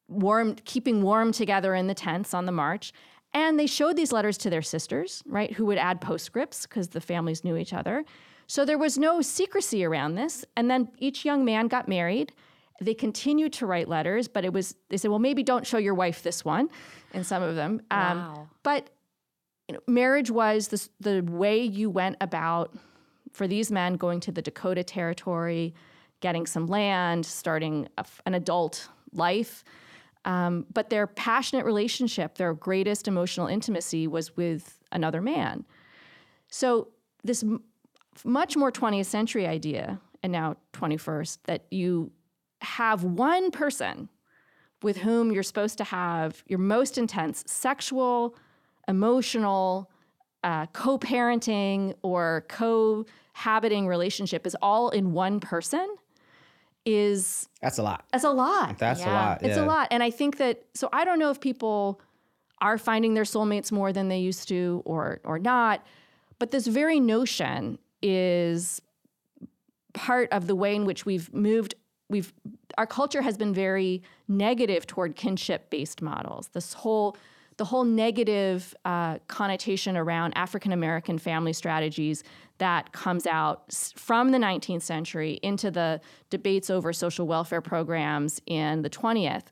warm 0.07 0.55
keeping 0.65 1.01
warm 1.01 1.31
together 1.31 1.73
in 1.73 1.88
the 1.88 1.93
tents 1.93 2.33
on 2.33 2.45
the 2.45 2.51
march. 2.51 2.93
And 3.36 3.60
they 3.60 3.67
showed 3.67 3.95
these 3.98 4.12
letters 4.12 4.38
to 4.39 4.50
their 4.50 4.63
sisters, 4.63 5.21
right, 5.28 5.54
who 5.54 5.67
would 5.67 5.78
add 5.78 6.02
postscripts 6.02 6.65
because 6.65 6.88
the 6.88 7.02
families 7.02 7.43
knew 7.43 7.58
each 7.58 7.74
other. 7.74 8.04
So 8.48 8.65
there 8.65 8.78
was 8.80 8.98
no 8.98 9.21
secrecy 9.21 9.86
around 9.86 10.15
this. 10.15 10.43
And 10.56 10.71
then 10.71 10.89
each 10.98 11.26
young 11.26 11.45
man 11.45 11.67
got 11.67 11.88
married 11.88 12.34
they 12.82 12.93
continued 12.93 13.54
to 13.54 13.65
write 13.65 13.88
letters, 13.88 14.28
but 14.28 14.43
it 14.43 14.52
was 14.52 14.76
they 14.89 14.98
said, 14.98 15.10
well, 15.10 15.19
maybe 15.19 15.43
don't 15.43 15.65
show 15.65 15.78
your 15.78 15.93
wife 15.93 16.24
this 16.24 16.43
one, 16.43 16.69
in 17.13 17.24
some 17.24 17.41
of 17.41 17.56
them. 17.56 17.82
Um, 17.91 18.17
Wow. 18.17 18.48
But 18.63 18.89
you 19.67 19.76
know, 19.76 19.82
marriage 19.88 20.30
was 20.30 20.67
the 20.67 20.89
the 21.00 21.21
way 21.21 21.62
you 21.62 21.89
went 21.89 22.17
about 22.21 22.76
for 23.32 23.48
these 23.48 23.71
men 23.71 23.95
going 23.95 24.19
to 24.21 24.32
the 24.32 24.41
Dakota 24.41 24.84
Territory, 24.84 25.74
getting 26.19 26.45
some 26.45 26.67
land, 26.67 27.26
starting 27.26 27.88
a 27.98 28.06
an 28.26 28.34
adult 28.34 28.89
life. 29.13 29.63
Um, 30.25 30.65
but 30.73 30.89
their 30.89 31.07
passionate 31.07 31.65
relationship, 31.65 32.35
their 32.35 32.53
greatest 32.53 33.07
emotional 33.07 33.47
intimacy, 33.47 34.07
was 34.07 34.35
with 34.35 34.79
another 34.91 35.21
man. 35.21 35.65
So 36.49 36.89
this 37.23 37.43
m- 37.43 37.63
much 38.23 38.57
more 38.57 38.71
20th 38.71 39.05
century 39.05 39.45
idea, 39.45 39.99
and 40.23 40.31
now 40.31 40.57
21st, 40.73 41.38
that 41.45 41.65
you 41.69 42.11
have 42.61 43.03
one 43.03 43.51
person 43.51 44.09
with 44.81 44.97
whom 44.97 45.31
you're 45.31 45.43
supposed 45.43 45.77
to 45.77 45.83
have 45.83 46.43
your 46.47 46.59
most 46.59 46.97
intense 46.97 47.43
sexual, 47.47 48.35
emotional, 48.88 49.91
uh, 50.43 50.65
co-parenting 50.67 51.93
or 52.03 52.45
cohabiting 52.47 53.88
relationship 53.88 54.45
is 54.45 54.55
all 54.61 54.89
in 54.89 55.11
one 55.11 55.39
person 55.39 55.95
is 56.86 57.50
That's 57.62 57.78
a 57.80 57.84
lot. 57.84 58.06
that's 58.12 58.24
a 58.24 58.30
lot. 58.32 58.78
That's 58.78 59.02
a 59.02 59.04
Yeah. 59.06 59.13
lot. 59.13 59.43
It's 59.43 59.58
yeah. 59.58 59.63
a 59.63 59.65
lot. 59.65 59.88
And 59.91 60.04
I 60.04 60.12
think 60.12 60.38
that 60.38 60.63
so 60.74 60.88
I 60.93 61.04
don't 61.04 61.19
know 61.19 61.32
if 61.32 61.39
people 61.39 62.00
are 62.62 62.78
finding 62.78 63.15
their 63.15 63.24
soulmates 63.24 63.71
more 63.71 63.91
than 63.91 64.08
they 64.08 64.19
used 64.19 64.48
to 64.50 64.82
or 64.86 65.19
or 65.24 65.39
not, 65.39 65.86
but 66.39 66.52
this 66.52 66.67
very 66.67 67.00
notion 67.00 67.80
is 68.02 68.82
part 69.93 70.32
of 70.32 70.48
the 70.48 70.56
way 70.56 70.76
in 70.76 70.86
which 70.86 71.06
we've 71.06 71.34
moved 71.34 71.74
we've 72.10 72.34
our 72.78 72.86
culture 72.86 73.21
has 73.21 73.38
been 73.38 73.54
very 73.54 74.04
negative 74.28 74.86
toward 74.86 75.15
kinship 75.15 75.69
based 75.69 76.02
models. 76.02 76.50
This 76.50 76.74
whole 76.74 77.17
the 77.58 77.65
whole 77.65 77.84
negative 77.84 78.76
uh, 78.86 79.20
connotation 79.28 79.96
around 79.96 80.34
African 80.36 80.72
American 80.72 81.18
family 81.18 81.54
strategies 81.54 82.24
that 82.58 82.91
comes 82.91 83.26
out 83.26 83.74
from 83.96 84.32
the 84.32 84.38
19th 84.38 84.82
century 84.82 85.39
into 85.44 85.72
the 85.72 86.02
debates 86.30 86.70
over 86.70 86.94
social 86.94 87.28
welfare 87.28 87.62
programs 87.62 88.41
in 88.46 88.82
the 88.82 88.89
20th 88.89 89.46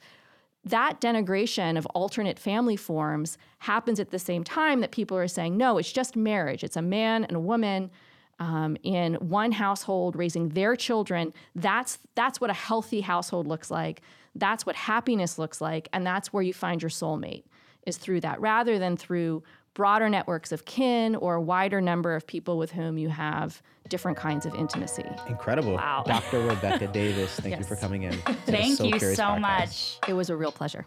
that 0.66 1.02
denigration 1.02 1.78
of 1.78 1.86
alternate 1.88 2.40
family 2.40 2.78
forms 2.78 3.38
happens 3.60 4.00
at 4.00 4.12
the 4.12 4.20
same 4.20 4.44
time 4.44 4.80
that 4.80 4.92
people 4.92 5.18
are 5.18 5.28
saying, 5.28 5.58
no, 5.58 5.78
it's 5.78 5.92
just 5.92 6.16
marriage. 6.16 6.64
It's 6.64 6.78
a 6.78 6.82
man 6.82 7.26
and 7.26 7.36
a 7.36 7.40
woman 7.40 7.92
um, 8.40 8.78
in 8.84 9.16
one 9.16 9.52
household 9.52 10.16
raising 10.16 10.50
their 10.50 10.76
children. 10.76 11.34
That's 11.56 12.00
that's 12.16 12.40
what 12.40 12.50
a 12.50 12.54
healthy 12.54 13.02
household 13.02 13.46
looks 13.46 13.70
like. 13.70 14.02
That's 14.36 14.66
what 14.66 14.76
happiness 14.76 15.38
looks 15.38 15.62
like, 15.62 15.90
and 15.94 16.06
that's 16.06 16.34
where 16.34 16.42
you 16.42 16.54
find 16.54 16.82
your 16.82 16.90
soulmate 16.90 17.44
is 17.86 17.98
through 17.98 18.22
that, 18.22 18.40
rather 18.42 18.80
than 18.80 18.98
through 18.98 19.44
broader 19.74 20.08
networks 20.08 20.52
of 20.52 20.66
kin 20.66 21.16
or 21.16 21.36
a 21.36 21.42
wider 21.42 21.82
number 21.82 22.16
of 22.16 22.28
people 22.28 22.58
with 22.60 22.72
whom 22.72 22.98
you 22.98 23.10
have 23.10 23.62
different 23.90 24.18
kinds 24.18 24.46
of 24.46 24.54
intimacy. 24.56 25.04
Incredible. 25.28 25.74
Wow. 25.74 26.04
Dr. 26.08 26.42
Rebecca 26.42 26.88
Davis, 26.88 27.40
thank 27.40 27.58
you 27.58 27.64
for 27.64 27.76
coming 27.76 28.04
in. 28.04 28.14
Thank 28.46 28.78
So 28.78 28.84
you 28.86 29.00
so 29.00 29.24
podcast. 29.24 29.40
much. 29.42 30.00
It 30.08 30.14
was 30.14 30.30
a 30.30 30.36
real 30.36 30.52
pleasure. 30.52 30.86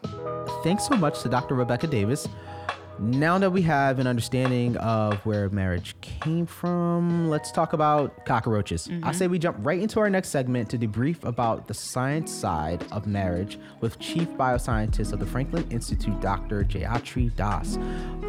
Thanks 0.63 0.87
so 0.87 0.97
much 0.97 1.21
to 1.23 1.29
Dr. 1.29 1.55
Rebecca 1.55 1.89
Davis. 1.89 2.29
Now 2.99 3.37
that 3.39 3.51
we 3.51 3.61
have 3.63 3.99
an 3.99 4.07
understanding 4.07 4.77
of 4.79 5.19
where 5.27 5.51
marriage 5.51 5.95
came 6.01 6.47
from, 6.47 7.29
let's 7.29 7.53
talk 7.53 7.75
about 7.75 8.25
cockroaches. 8.25 8.89
I 8.89 8.91
mm-hmm. 8.91 9.13
say 9.13 9.29
we 9.29 9.39
jump 9.39 9.59
right 9.61 9.79
into 9.81 10.01
our 10.01 10.09
next 10.09 10.31
segment 10.31 10.71
to 10.71 10.79
debrief 10.79 11.23
about 11.25 11.69
the 11.69 11.75
science 11.75 12.33
side 12.33 12.87
of 12.93 13.07
marriage 13.07 13.59
with 13.83 13.99
Chief 13.99 14.29
Bioscientist 14.31 15.13
of 15.13 15.21
the 15.21 15.27
Franklin 15.27 15.67
Institute, 15.71 16.19
Dr. 16.23 16.65
Jayatri 16.65 17.35
Das, 17.37 17.79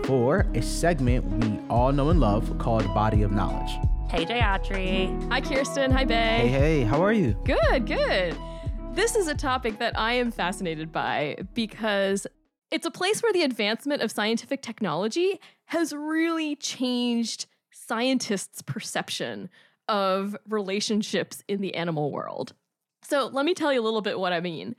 for 0.05 0.45
a 0.53 0.61
segment 0.61 1.25
we 1.25 1.59
all 1.69 1.93
know 1.93 2.09
and 2.09 2.19
love 2.19 2.57
called 2.57 2.85
Body 2.93 3.21
of 3.21 3.31
Knowledge. 3.31 3.71
Hey, 4.09 4.25
Jayatri. 4.25 5.31
Hi, 5.31 5.39
Kirsten. 5.39 5.91
Hi, 5.91 6.03
Bey. 6.03 6.39
Hey, 6.39 6.47
hey, 6.47 6.83
how 6.83 7.01
are 7.01 7.13
you? 7.13 7.37
Good, 7.45 7.85
good. 7.85 8.37
This 8.93 9.15
is 9.15 9.27
a 9.27 9.35
topic 9.35 9.79
that 9.79 9.97
I 9.97 10.13
am 10.13 10.31
fascinated 10.31 10.91
by 10.91 11.37
because 11.53 12.25
it's 12.71 12.85
a 12.85 12.91
place 12.91 13.21
where 13.21 13.33
the 13.33 13.43
advancement 13.43 14.01
of 14.01 14.11
scientific 14.11 14.61
technology 14.61 15.39
has 15.65 15.93
really 15.93 16.55
changed 16.55 17.45
scientists' 17.71 18.61
perception 18.61 19.49
of 19.87 20.35
relationships 20.49 21.43
in 21.47 21.61
the 21.61 21.75
animal 21.75 22.11
world. 22.11 22.53
So, 23.03 23.27
let 23.27 23.45
me 23.45 23.53
tell 23.53 23.71
you 23.71 23.79
a 23.79 23.83
little 23.83 24.01
bit 24.01 24.19
what 24.19 24.33
I 24.33 24.41
mean. 24.41 24.75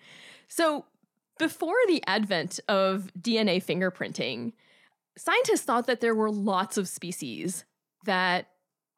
So, 0.48 0.84
before 1.38 1.76
the 1.86 2.02
advent 2.06 2.60
of 2.68 3.10
DNA 3.18 3.64
fingerprinting, 3.64 4.52
scientists 5.16 5.62
thought 5.62 5.86
that 5.86 6.00
there 6.00 6.14
were 6.14 6.30
lots 6.30 6.76
of 6.76 6.88
species 6.88 7.64
that 8.04 8.48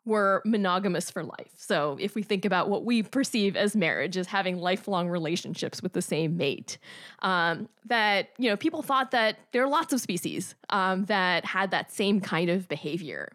were 0.05 0.43
monogamous 0.45 1.11
for 1.11 1.23
life. 1.23 1.53
So 1.57 1.97
if 2.01 2.15
we 2.15 2.23
think 2.23 2.45
about 2.45 2.69
what 2.69 2.85
we 2.85 3.03
perceive 3.03 3.57
as 3.57 3.77
marriage 3.77 4.17
as 4.17 4.27
having 4.27 4.59
lifelong 4.59 5.09
relationships 5.09 5.83
with 5.83 5.93
the 5.93 6.03
same 6.03 6.37
mate, 6.37 6.79
um, 7.21 7.69
that 7.87 8.31
you 8.39 8.49
know 8.49 8.57
people 8.57 8.83
thought 8.83 9.11
that 9.11 9.39
there 9.53 9.63
are 9.63 9.69
lots 9.69 9.93
of 9.93 10.01
species 10.01 10.55
um, 10.71 11.05
that 11.07 11.45
had 11.45 11.71
that 11.71 11.93
same 11.93 12.21
kind 12.21 12.51
of 12.51 12.69
behavior. 12.69 13.33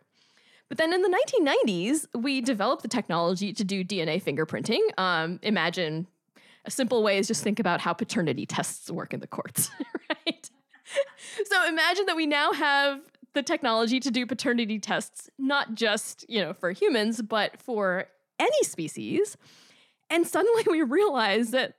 But 0.67 0.79
then 0.79 0.93
in 0.93 1.01
the 1.03 1.23
1990s, 1.37 2.07
we 2.15 2.41
developed 2.41 2.81
the 2.81 2.87
technology 2.87 3.53
to 3.53 3.63
do 3.63 3.83
DNA 3.83 4.21
fingerprinting. 4.21 4.79
Um, 4.97 5.39
imagine 5.43 6.07
a 6.65 6.71
simple 6.71 7.03
way 7.03 7.19
is 7.19 7.27
just 7.27 7.43
think 7.43 7.59
about 7.59 7.81
how 7.81 7.93
paternity 7.93 8.45
tests 8.45 8.89
work 8.89 9.13
in 9.13 9.19
the 9.19 9.27
courts, 9.27 9.69
right? 10.09 10.49
so 11.45 11.67
imagine 11.67 12.05
that 12.07 12.15
we 12.15 12.25
now 12.25 12.51
have 12.53 12.99
the 13.35 13.43
technology 13.43 13.99
to 13.99 14.09
do 14.09 14.25
paternity 14.25 14.79
tests, 14.79 15.29
not 15.37 15.75
just, 15.75 16.25
you 16.27 16.41
know, 16.41 16.53
for 16.53 16.71
humans, 16.71 17.21
but 17.21 17.61
for 17.61 18.05
any 18.39 18.63
species. 18.63 19.37
And 20.09 20.25
suddenly 20.25 20.63
we 20.69 20.81
realize 20.81 21.51
that 21.51 21.75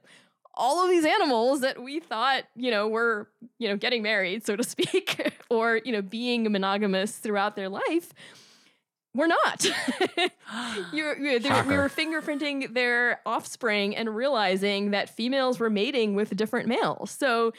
all 0.55 0.83
of 0.83 0.89
these 0.89 1.05
animals 1.05 1.61
that 1.61 1.83
we 1.83 2.01
thought, 2.01 2.45
you 2.55 2.71
know, 2.71 2.89
were, 2.89 3.29
you 3.59 3.69
know, 3.69 3.77
getting 3.77 4.03
married, 4.03 4.47
so 4.47 4.57
to 4.57 4.63
speak, 4.63 5.33
or, 5.51 5.81
you 5.85 5.93
know, 5.93 6.01
being 6.01 6.51
monogamous 6.51 7.19
throughout 7.19 7.57
their 7.57 7.69
life, 7.69 8.15
we're 9.15 9.27
not. 9.27 9.67
You're, 10.93 11.17
you're- 11.19 11.39
we 11.67 11.77
were 11.77 11.89
fingerprinting 11.89 12.75
their 12.75 13.21
offspring 13.27 13.97
and 13.97 14.15
realizing 14.15 14.91
that 14.91 15.09
females 15.09 15.59
were 15.59 15.71
mating 15.71 16.15
with 16.15 16.37
different 16.37 16.69
males. 16.69 17.11
So 17.11 17.53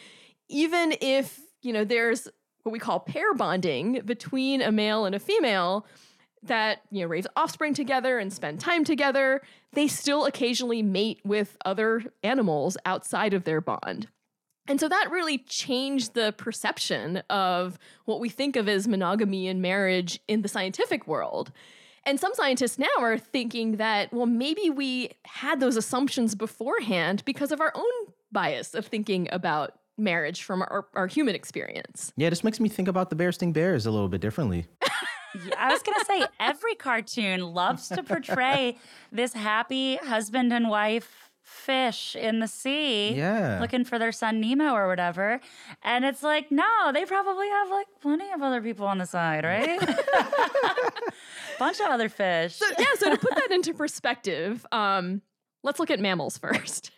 even 0.49 0.93
if, 1.01 1.39
you 1.63 1.73
know, 1.73 1.83
there's 1.83 2.27
what 2.67 2.73
we 2.73 2.79
call 2.79 2.99
pair 2.99 3.33
bonding 3.33 4.01
between 4.05 4.61
a 4.61 4.71
male 4.71 5.05
and 5.05 5.15
a 5.15 5.19
female 5.19 5.85
that, 6.43 6.81
you 6.91 7.01
know, 7.01 7.07
raise 7.07 7.25
offspring 7.37 7.73
together 7.73 8.19
and 8.19 8.31
spend 8.31 8.59
time 8.59 8.83
together, 8.83 9.41
they 9.71 9.87
still 9.87 10.25
occasionally 10.25 10.83
mate 10.83 11.21
with 11.23 11.57
other 11.63 12.03
animals 12.23 12.77
outside 12.85 13.33
of 13.33 13.45
their 13.45 13.61
bond. 13.61 14.09
And 14.67 14.81
so 14.81 14.89
that 14.89 15.09
really 15.09 15.37
changed 15.37 16.13
the 16.13 16.33
perception 16.37 17.23
of 17.29 17.79
what 18.03 18.19
we 18.19 18.27
think 18.27 18.57
of 18.57 18.67
as 18.67 18.85
monogamy 18.85 19.47
and 19.47 19.61
marriage 19.61 20.19
in 20.27 20.41
the 20.41 20.49
scientific 20.49 21.07
world. 21.07 21.53
And 22.03 22.19
some 22.19 22.33
scientists 22.33 22.77
now 22.77 22.87
are 22.99 23.17
thinking 23.17 23.77
that, 23.77 24.13
well, 24.13 24.25
maybe 24.25 24.69
we 24.69 25.11
had 25.25 25.61
those 25.61 25.77
assumptions 25.77 26.35
beforehand 26.35 27.23
because 27.25 27.53
of 27.53 27.61
our 27.61 27.71
own 27.73 28.13
bias 28.29 28.75
of 28.75 28.85
thinking 28.85 29.29
about 29.31 29.79
marriage 29.97 30.43
from 30.43 30.61
our, 30.61 30.85
our 30.93 31.07
human 31.07 31.35
experience. 31.35 32.13
Yeah, 32.17 32.29
this 32.29 32.43
makes 32.43 32.59
me 32.59 32.69
think 32.69 32.87
about 32.87 33.09
the 33.09 33.15
Berenstain 33.15 33.53
Bears 33.53 33.85
a 33.85 33.91
little 33.91 34.09
bit 34.09 34.21
differently. 34.21 34.65
I 35.57 35.71
was 35.71 35.83
going 35.83 35.97
to 35.99 36.05
say 36.05 36.25
every 36.39 36.75
cartoon 36.75 37.41
loves 37.53 37.89
to 37.89 38.01
portray 38.03 38.77
this 39.11 39.33
happy 39.33 39.97
husband 39.97 40.51
and 40.53 40.69
wife 40.69 41.29
fish 41.43 42.15
in 42.15 42.39
the 42.39 42.47
sea 42.47 43.13
Yeah. 43.15 43.59
looking 43.61 43.85
for 43.85 43.97
their 43.99 44.11
son 44.11 44.41
Nemo 44.41 44.73
or 44.73 44.87
whatever. 44.87 45.39
And 45.83 46.03
it's 46.05 46.21
like, 46.23 46.51
no, 46.51 46.91
they 46.93 47.05
probably 47.05 47.47
have 47.49 47.69
like 47.69 47.87
plenty 48.01 48.29
of 48.31 48.41
other 48.41 48.61
people 48.61 48.85
on 48.87 48.97
the 48.97 49.05
side, 49.05 49.43
right? 49.45 49.79
Bunch 51.59 51.79
of 51.79 51.87
other 51.87 52.09
fish. 52.09 52.55
So, 52.55 52.65
yeah, 52.77 52.85
so 52.97 53.09
to 53.11 53.17
put 53.17 53.33
that 53.35 53.51
into 53.51 53.73
perspective, 53.73 54.65
um, 54.71 55.21
let's 55.63 55.79
look 55.79 55.89
at 55.89 55.99
mammals 55.99 56.37
first. 56.37 56.91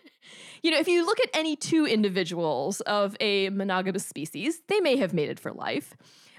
You 0.62 0.72
know, 0.72 0.78
if 0.78 0.88
you 0.88 1.06
look 1.06 1.20
at 1.20 1.30
any 1.34 1.56
two 1.56 1.86
individuals 1.86 2.82
of 2.82 3.16
a 3.20 3.50
monogamous 3.50 4.06
species, 4.06 4.62
they 4.68 4.80
may 4.80 4.98
have 4.98 5.14
mated 5.14 5.40
for 5.40 5.52
life. 5.52 5.96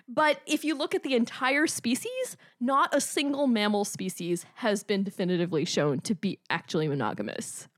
But 0.07 0.41
if 0.45 0.65
you 0.65 0.75
look 0.75 0.95
at 0.95 1.05
the 1.05 1.15
entire 1.15 1.69
species, 1.69 2.37
not 2.61 2.95
a 2.95 3.01
single 3.01 3.47
mammal 3.47 3.85
species 3.85 4.45
has 4.57 4.83
been 4.83 5.05
definitively 5.05 5.65
shown 5.65 6.01
to 6.01 6.15
be 6.17 6.41
actually 6.51 6.89
monogamous. 6.89 7.69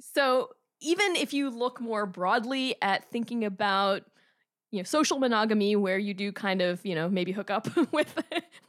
So 0.00 0.50
even 0.80 1.14
if 1.16 1.34
you 1.34 1.50
look 1.50 1.80
more 1.80 2.06
broadly 2.06 2.76
at 2.80 3.10
thinking 3.10 3.44
about 3.44 4.02
you 4.70 4.80
know 4.80 4.84
social 4.84 5.18
monogamy 5.18 5.76
where 5.76 5.98
you 5.98 6.14
do 6.14 6.32
kind 6.32 6.60
of 6.60 6.84
you 6.84 6.94
know 6.94 7.08
maybe 7.08 7.32
hook 7.32 7.48
up 7.48 7.68
with 7.92 8.12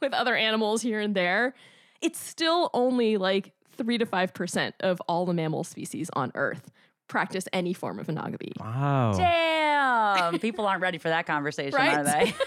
with 0.00 0.12
other 0.12 0.36
animals 0.36 0.80
here 0.80 1.00
and 1.00 1.16
there 1.16 1.52
it's 2.00 2.20
still 2.20 2.70
only 2.74 3.16
like 3.16 3.52
3 3.76 3.98
to 3.98 4.06
5% 4.06 4.72
of 4.80 5.02
all 5.08 5.26
the 5.26 5.34
mammal 5.34 5.64
species 5.64 6.08
on 6.14 6.30
earth 6.34 6.70
practice 7.08 7.46
any 7.52 7.72
form 7.72 7.98
of 7.98 8.08
monogamy 8.08 8.52
Wow. 8.58 9.14
Damn. 9.16 10.38
People 10.40 10.66
aren't 10.66 10.82
ready 10.82 10.98
for 10.98 11.08
that 11.08 11.26
conversation, 11.26 11.78
are 11.78 12.04
they? 12.04 12.34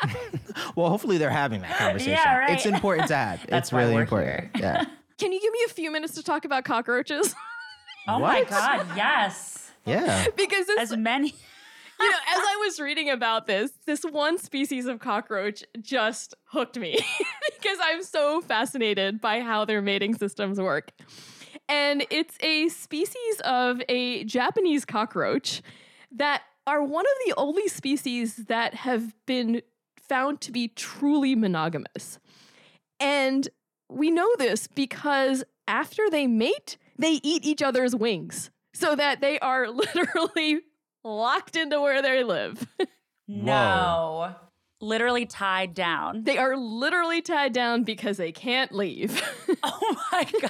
Well, 0.74 0.90
hopefully 0.90 1.18
they're 1.18 1.30
having 1.30 1.62
that 1.62 1.76
conversation. 1.78 2.12
Yeah, 2.12 2.38
right. 2.38 2.50
It's 2.50 2.66
important 2.66 3.08
to 3.08 3.16
have. 3.16 3.46
That's 3.48 3.68
it's 3.68 3.72
why 3.72 3.80
really 3.82 3.94
we're 3.94 4.00
important. 4.02 4.50
Yeah. 4.56 4.84
can 5.18 5.32
you 5.32 5.40
give 5.40 5.52
me 5.52 5.58
a 5.66 5.70
few 5.70 5.90
minutes 5.90 6.14
to 6.14 6.22
talk 6.22 6.44
about 6.44 6.64
cockroaches 6.64 7.34
oh 8.08 8.18
my 8.18 8.44
God, 8.44 8.86
yes. 8.96 9.70
Yeah. 9.84 10.26
because 10.36 10.66
As 10.78 10.96
many. 10.96 11.28
you 12.00 12.10
know, 12.10 12.16
as 12.28 12.38
I 12.38 12.62
was 12.66 12.78
reading 12.80 13.10
about 13.10 13.46
this, 13.46 13.72
this 13.86 14.02
one 14.02 14.38
species 14.38 14.86
of 14.86 14.98
cockroach 14.98 15.64
just 15.80 16.34
hooked 16.44 16.78
me 16.78 16.98
because 17.58 17.78
I'm 17.82 18.02
so 18.02 18.40
fascinated 18.40 19.20
by 19.20 19.40
how 19.40 19.64
their 19.64 19.80
mating 19.82 20.14
systems 20.14 20.60
work. 20.60 20.92
And 21.68 22.06
it's 22.10 22.36
a 22.40 22.68
species 22.68 23.40
of 23.44 23.82
a 23.88 24.24
Japanese 24.24 24.84
cockroach 24.84 25.62
that 26.12 26.42
are 26.66 26.82
one 26.82 27.04
of 27.04 27.26
the 27.26 27.34
only 27.36 27.68
species 27.68 28.36
that 28.46 28.74
have 28.74 29.14
been 29.26 29.62
found 29.98 30.40
to 30.42 30.52
be 30.52 30.68
truly 30.68 31.34
monogamous. 31.34 32.18
And 33.00 33.48
we 33.88 34.10
know 34.10 34.28
this 34.38 34.66
because 34.66 35.44
after 35.68 36.08
they 36.10 36.26
mate, 36.26 36.76
they 36.98 37.20
eat 37.22 37.44
each 37.44 37.62
other's 37.62 37.94
wings 37.94 38.50
so 38.72 38.94
that 38.96 39.20
they 39.20 39.38
are 39.40 39.68
literally 39.70 40.60
locked 41.04 41.56
into 41.56 41.80
where 41.80 42.02
they 42.02 42.24
live. 42.24 42.66
No. 43.28 44.34
Literally 44.80 45.24
tied 45.24 45.72
down. 45.72 46.24
they 46.24 46.36
are 46.36 46.54
literally 46.56 47.22
tied 47.22 47.52
down 47.54 47.82
because 47.82 48.18
they 48.18 48.32
can't 48.32 48.72
leave. 48.72 49.22
Oh 49.62 49.96
my 50.12 50.24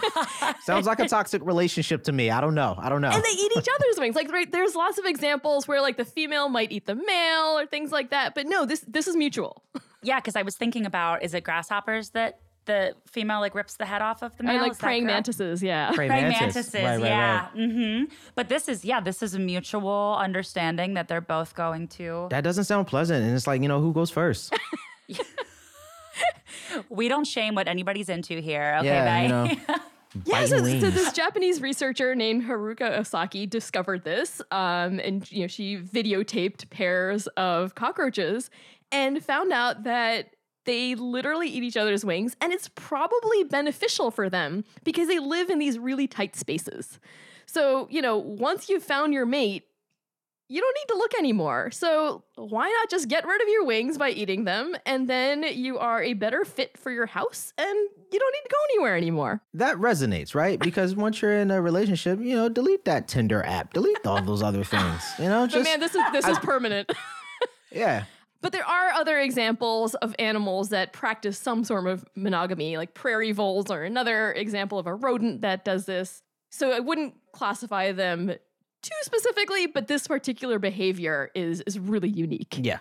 God. 0.45 0.57
Sounds 0.65 0.87
like 0.87 0.99
a 0.99 1.09
toxic 1.09 1.41
relationship 1.45 2.03
to 2.05 2.13
me. 2.13 2.29
I 2.31 2.41
don't 2.41 2.55
know. 2.55 2.75
I 2.77 2.89
don't 2.89 3.01
know. 3.01 3.11
and 3.11 3.23
they 3.23 3.29
eat 3.31 3.53
each 3.57 3.67
other's 3.81 3.99
wings. 3.99 4.17
Like 4.17 4.31
right, 4.33 4.51
there's 4.51 4.75
lots 4.75 4.99
of 4.99 5.05
examples 5.05 5.69
where 5.69 5.81
like 5.81 5.97
the 5.97 6.05
female 6.05 6.49
might 6.49 6.73
eat 6.73 6.87
the 6.87 6.95
male 6.97 7.59
or 7.59 7.67
things 7.67 7.93
like 7.93 8.11
that. 8.11 8.35
But 8.35 8.47
no, 8.47 8.67
this 8.67 8.81
this 8.81 9.07
is 9.07 9.15
mutual. 9.17 9.63
Yeah, 10.03 10.19
because 10.19 10.35
I 10.37 10.43
was 10.43 10.57
thinking 10.57 10.87
about 10.87 11.23
is 11.23 11.35
it 11.35 11.45
grasshoppers 11.45 12.11
that 12.11 12.41
the 12.67 12.95
female 13.07 13.41
like 13.41 13.55
rips 13.55 13.77
the 13.77 13.87
head 13.87 14.03
off 14.03 14.23
of 14.23 14.37
the 14.37 14.45
male? 14.45 14.53
And 14.55 14.63
like 14.63 14.73
Is 14.73 14.79
praying 14.79 15.05
correct? 15.05 15.15
mantises, 15.29 15.63
yeah. 15.63 15.91
Praying 15.93 16.11
Praying 16.11 16.29
mantis. 16.29 16.55
mantises, 16.73 16.75
Right, 16.75 16.85
right, 17.01 17.03
yeah. 17.03 17.49
right. 17.55 17.71
hmm 17.71 18.05
But 18.35 18.49
this 18.49 18.69
is 18.69 18.85
yeah, 18.85 19.01
this 19.01 19.23
is 19.23 19.35
a 19.35 19.39
mutual 19.39 20.17
understanding 20.21 20.95
that 20.95 21.09
they're 21.09 21.21
both 21.21 21.55
going 21.55 21.89
to. 21.89 22.27
That 22.31 22.45
doesn't 22.45 22.65
sound 22.65 22.87
pleasant. 22.87 23.25
And 23.25 23.35
it's 23.35 23.47
like, 23.47 23.63
you 23.63 23.69
know, 23.69 23.81
who 23.81 23.93
goes 23.93 24.11
first? 24.11 24.53
We 26.91 27.09
don't 27.09 27.27
shame 27.27 27.55
what 27.55 27.69
anybody's 27.69 28.09
into 28.09 28.41
here. 28.41 28.77
Okay, 28.81 28.89
yeah, 28.89 29.23
you 29.23 29.29
bye. 29.29 29.47
know. 29.47 29.77
Yeah, 30.25 30.47
so, 30.47 30.57
so 30.65 30.91
this 30.91 31.13
Japanese 31.13 31.61
researcher 31.61 32.15
named 32.15 32.45
Haruka 32.45 32.99
Osaki 33.01 33.49
discovered 33.51 34.03
this, 34.05 34.41
um, 34.51 34.99
and 35.01 35.31
you 35.31 35.43
know 35.43 35.47
she 35.47 35.77
videotaped 35.77 36.71
pairs 36.71 37.27
of 37.37 37.75
cockroaches 37.75 38.49
and 38.91 39.23
found 39.23 39.53
out 39.53 39.83
that 39.85 40.31
they 40.67 40.95
literally 40.95 41.49
eat 41.49 41.63
each 41.63 41.77
other's 41.77 42.05
wings, 42.05 42.37
and 42.41 42.53
it's 42.53 42.69
probably 42.75 43.45
beneficial 43.45 44.11
for 44.11 44.29
them 44.29 44.65
because 44.85 45.09
they 45.09 45.19
live 45.19 45.49
in 45.51 45.59
these 45.59 45.79
really 45.79 46.07
tight 46.07 46.37
spaces. 46.37 47.01
So 47.47 47.89
you 47.91 48.03
know, 48.03 48.19
once 48.19 48.69
you've 48.69 48.83
found 48.83 49.15
your 49.15 49.25
mate, 49.27 49.65
you 50.49 50.61
don't 50.61 50.77
need 50.77 50.95
to 50.95 50.99
look 50.99 51.15
anymore. 51.19 51.71
So 51.73 52.23
why 52.37 52.69
not 52.69 52.89
just 52.89 53.09
get 53.09 53.27
rid 53.27 53.43
of 53.43 53.49
your 53.49 53.65
wings 53.65 53.99
by 53.99 54.11
eating 54.11 54.45
them, 54.45 54.77
and 54.87 55.09
then 55.09 55.43
you 55.43 55.79
are 55.79 56.03
a 56.03 56.13
better 56.13 56.45
fit 56.45 56.77
for 56.79 56.91
your 56.91 57.07
house, 57.07 57.53
and 57.59 57.69
you 58.13 58.19
don't 58.19 58.33
need 58.33 58.43
to 58.45 58.51
go 58.51 58.59
anywhere 58.71 58.97
anymore. 58.97 59.41
that 59.55 59.77
resonates, 59.77 60.35
right? 60.35 60.59
Because 60.59 60.95
once 60.95 61.21
you're 61.21 61.37
in 61.37 61.51
a 61.51 61.61
relationship, 61.61 62.21
you 62.21 62.37
know, 62.37 62.49
delete 62.49 62.85
that 62.85 63.09
Tinder 63.09 63.43
app, 63.45 63.73
delete 63.73 64.07
all 64.07 64.23
those 64.23 64.43
other 64.43 64.63
things. 64.63 65.03
You 65.19 65.25
know, 65.25 65.43
But 65.47 65.51
just 65.51 65.65
man, 65.65 65.81
this 65.81 65.95
is 65.95 66.03
this 66.13 66.27
is 66.29 66.39
permanent. 66.39 66.93
yeah. 67.73 68.05
But 68.47 68.53
there 68.53 68.65
are 68.65 68.93
other 68.93 69.19
examples 69.19 69.97
of 69.97 70.15
animals 70.21 70.69
that 70.69 70.93
practice 70.93 71.37
some 71.37 71.65
sort 71.65 71.89
of 71.89 72.05
monogamy, 72.15 72.77
like 72.77 72.95
prairie 72.95 73.33
voles 73.33 73.73
are 73.73 73.83
another 73.83 74.33
example 74.35 74.79
of 74.79 74.87
a 74.87 74.95
rodent 74.95 75.41
that 75.41 75.65
does 75.65 75.87
this. 75.87 76.23
So 76.51 76.71
I 76.71 76.79
wouldn't 76.79 77.15
classify 77.33 77.91
them 77.91 78.29
too 78.29 78.95
specifically, 79.03 79.67
but 79.67 79.89
this 79.89 80.07
particular 80.07 80.61
behavior 80.61 81.33
is 81.35 81.61
is 81.63 81.77
really 81.77 82.09
unique. 82.09 82.61
Yeah. 82.63 82.79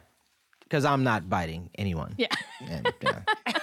Because 0.62 0.86
I'm 0.86 1.04
not 1.04 1.32
biting 1.32 1.71
anyone. 1.73 2.13
Yeah. 2.15 2.28
And, 2.62 2.93
yeah. 3.01 3.21
Uh, 3.47 3.54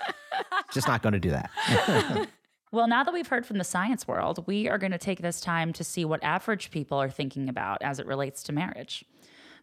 just 0.74 0.86
not 0.86 1.00
going 1.00 1.14
to 1.14 1.18
do 1.18 1.30
that. 1.30 2.28
Well, 2.70 2.86
now 2.86 3.02
that 3.02 3.14
we've 3.14 3.26
heard 3.26 3.46
from 3.46 3.56
the 3.56 3.64
science 3.64 4.06
world, 4.06 4.44
we 4.46 4.68
are 4.68 4.76
going 4.76 4.92
to 4.92 4.98
take 4.98 5.22
this 5.22 5.40
time 5.40 5.72
to 5.72 5.82
see 5.82 6.04
what 6.04 6.22
average 6.22 6.70
people 6.70 6.98
are 6.98 7.08
thinking 7.08 7.48
about 7.48 7.80
as 7.80 7.98
it 7.98 8.06
relates 8.06 8.42
to 8.42 8.52
marriage. 8.52 9.06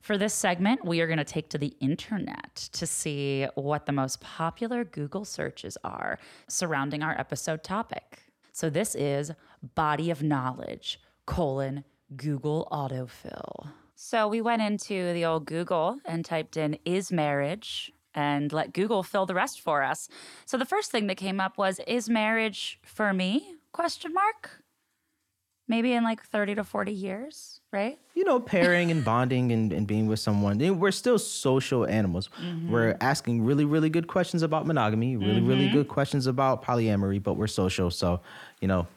For 0.01 0.17
this 0.17 0.33
segment, 0.33 0.85
we 0.85 1.01
are 1.01 1.07
going 1.07 1.17
to 1.17 1.23
take 1.23 1.49
to 1.49 1.57
the 1.57 1.75
internet 1.79 2.55
to 2.73 2.85
see 2.85 3.47
what 3.55 3.85
the 3.85 3.91
most 3.91 4.21
popular 4.21 4.83
Google 4.83 5.25
searches 5.25 5.77
are 5.83 6.19
surrounding 6.47 7.03
our 7.03 7.17
episode 7.19 7.63
topic. 7.63 8.23
So 8.51 8.69
this 8.69 8.95
is 8.95 9.31
body 9.75 10.09
of 10.11 10.23
knowledge 10.23 10.99
colon 11.25 11.83
Google 12.15 12.67
autofill. 12.71 13.69
So 13.95 14.27
we 14.27 14.41
went 14.41 14.61
into 14.61 15.13
the 15.13 15.25
old 15.25 15.45
Google 15.45 15.99
and 16.05 16.23
typed 16.23 16.57
in 16.57 16.77
is 16.85 17.11
marriage 17.11 17.91
and 18.13 18.51
let 18.53 18.73
Google 18.73 19.03
fill 19.03 19.25
the 19.25 19.33
rest 19.33 19.59
for 19.59 19.83
us. 19.83 20.07
So 20.45 20.57
the 20.57 20.65
first 20.65 20.91
thing 20.91 21.07
that 21.07 21.17
came 21.17 21.39
up 21.39 21.57
was 21.57 21.79
is 21.87 22.09
marriage 22.09 22.79
for 22.83 23.13
me? 23.13 23.55
Question 23.71 24.13
mark. 24.13 24.63
Maybe 25.67 25.93
in 25.93 26.03
like 26.03 26.23
30 26.23 26.55
to 26.55 26.63
40 26.63 26.91
years, 26.91 27.61
right? 27.71 27.97
you 28.15 28.23
know, 28.23 28.39
pairing 28.39 28.91
and 28.91 29.03
bonding 29.03 29.51
and, 29.51 29.73
and 29.73 29.85
being 29.85 30.07
with 30.07 30.19
someone. 30.19 30.57
We're 30.79 30.91
still 30.91 31.19
social 31.19 31.85
animals. 31.85 32.29
Mm-hmm. 32.41 32.71
We're 32.71 32.97
asking 33.01 33.43
really, 33.43 33.65
really 33.65 33.89
good 33.89 34.07
questions 34.07 34.41
about 34.41 34.65
monogamy, 34.65 35.17
really, 35.17 35.41
really 35.41 35.65
mm-hmm. 35.65 35.73
good 35.73 35.87
questions 35.89 36.25
about 36.25 36.63
polyamory, 36.63 37.21
but 37.21 37.33
we're 37.33 37.47
social. 37.47 37.91
So, 37.91 38.21
you 38.61 38.69
know, 38.69 38.87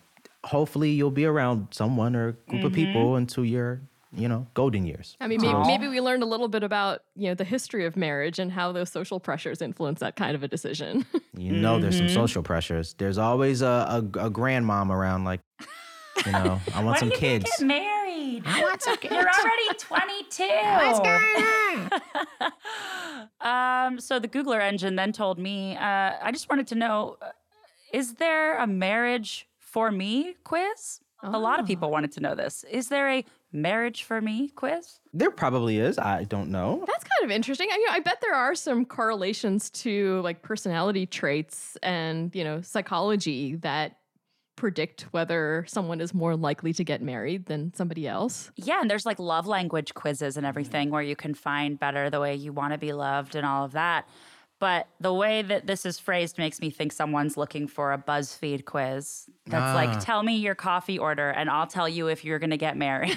hopefully 0.44 0.90
you'll 0.90 1.10
be 1.10 1.26
around 1.26 1.68
someone 1.72 2.14
or 2.14 2.28
a 2.28 2.32
group 2.32 2.64
of 2.64 2.72
mm-hmm. 2.72 2.86
people 2.86 3.16
until 3.16 3.44
your, 3.44 3.80
you 4.12 4.28
know, 4.28 4.46
golden 4.54 4.86
years. 4.86 5.16
I 5.20 5.26
mean, 5.26 5.40
maybe, 5.42 5.58
maybe 5.66 5.88
we 5.88 6.00
learned 6.00 6.22
a 6.22 6.26
little 6.26 6.48
bit 6.48 6.62
about 6.62 7.02
you 7.16 7.28
know 7.28 7.34
the 7.34 7.44
history 7.44 7.86
of 7.86 7.96
marriage 7.96 8.38
and 8.38 8.52
how 8.52 8.70
those 8.70 8.90
social 8.90 9.18
pressures 9.18 9.60
influence 9.60 9.98
that 9.98 10.14
kind 10.14 10.36
of 10.36 10.44
a 10.44 10.48
decision. 10.48 11.04
You 11.36 11.52
know, 11.52 11.78
there's 11.78 11.96
some 11.96 12.08
social 12.08 12.42
pressures. 12.42 12.94
There's 12.94 13.16
always 13.16 13.62
a, 13.62 13.66
a, 13.66 13.98
a 13.98 14.30
grandmom 14.30 14.90
around, 14.90 15.22
like, 15.24 15.40
you 16.26 16.32
know, 16.32 16.60
I 16.74 16.82
want 16.82 16.98
some 16.98 17.10
kids. 17.10 17.44
Get 17.58 17.66
married. 17.66 18.42
I 18.46 18.62
want 18.62 18.82
some 18.82 18.96
kids. 19.00 19.14
You're 19.14 19.28
already 19.28 19.78
22. 19.78 20.44
What's 20.44 21.00
going 21.00 21.90
on? 23.40 23.86
um, 23.94 24.00
so 24.00 24.18
the 24.18 24.28
Googler 24.28 24.60
engine 24.60 24.96
then 24.96 25.12
told 25.12 25.38
me, 25.38 25.76
uh, 25.76 26.12
I 26.22 26.30
just 26.32 26.48
wanted 26.48 26.66
to 26.68 26.74
know, 26.74 27.16
uh, 27.22 27.30
is 27.92 28.14
there 28.14 28.58
a 28.58 28.66
marriage 28.66 29.48
for 29.58 29.90
me 29.90 30.34
quiz? 30.44 31.00
A 31.22 31.38
lot 31.38 31.58
of 31.58 31.66
people 31.66 31.90
wanted 31.90 32.12
to 32.12 32.20
know 32.20 32.36
this. 32.36 32.64
Is 32.70 32.88
there 32.88 33.10
a 33.10 33.24
marriage 33.52 34.04
for 34.04 34.20
me 34.20 34.48
quiz? 34.48 35.00
There 35.12 35.32
probably 35.32 35.78
is. 35.78 35.98
I 35.98 36.24
don't 36.24 36.50
know. 36.50 36.84
That's 36.86 37.02
kind 37.02 37.24
of 37.24 37.34
interesting. 37.34 37.68
I, 37.72 37.74
you 37.74 37.86
know, 37.86 37.92
I 37.92 38.00
bet 38.00 38.20
there 38.20 38.34
are 38.34 38.54
some 38.54 38.84
correlations 38.84 39.68
to 39.70 40.20
like 40.20 40.42
personality 40.42 41.06
traits 41.06 41.76
and 41.82 42.32
you 42.36 42.44
know 42.44 42.60
psychology 42.60 43.56
that 43.56 43.97
predict 44.58 45.02
whether 45.12 45.64
someone 45.68 46.00
is 46.00 46.12
more 46.12 46.36
likely 46.36 46.72
to 46.74 46.84
get 46.84 47.00
married 47.00 47.46
than 47.46 47.72
somebody 47.74 48.06
else. 48.06 48.50
Yeah, 48.56 48.80
and 48.80 48.90
there's 48.90 49.06
like 49.06 49.18
love 49.18 49.46
language 49.46 49.94
quizzes 49.94 50.36
and 50.36 50.44
everything 50.44 50.90
where 50.90 51.02
you 51.02 51.16
can 51.16 51.32
find 51.34 51.78
better 51.78 52.10
the 52.10 52.20
way 52.20 52.34
you 52.34 52.52
want 52.52 52.72
to 52.72 52.78
be 52.78 52.92
loved 52.92 53.34
and 53.34 53.46
all 53.46 53.64
of 53.64 53.72
that. 53.72 54.06
But 54.60 54.88
the 55.00 55.14
way 55.14 55.42
that 55.42 55.68
this 55.68 55.86
is 55.86 56.00
phrased 56.00 56.36
makes 56.36 56.60
me 56.60 56.68
think 56.70 56.90
someone's 56.92 57.36
looking 57.36 57.68
for 57.68 57.92
a 57.92 57.98
BuzzFeed 57.98 58.64
quiz 58.64 59.30
that's 59.46 59.62
Ah. 59.62 59.74
like, 59.74 60.00
tell 60.00 60.24
me 60.24 60.36
your 60.36 60.56
coffee 60.56 60.98
order 60.98 61.30
and 61.30 61.48
I'll 61.48 61.68
tell 61.68 61.88
you 61.88 62.08
if 62.08 62.24
you're 62.24 62.40
going 62.40 62.50
to 62.50 62.56
get 62.56 62.76
married. 62.76 63.16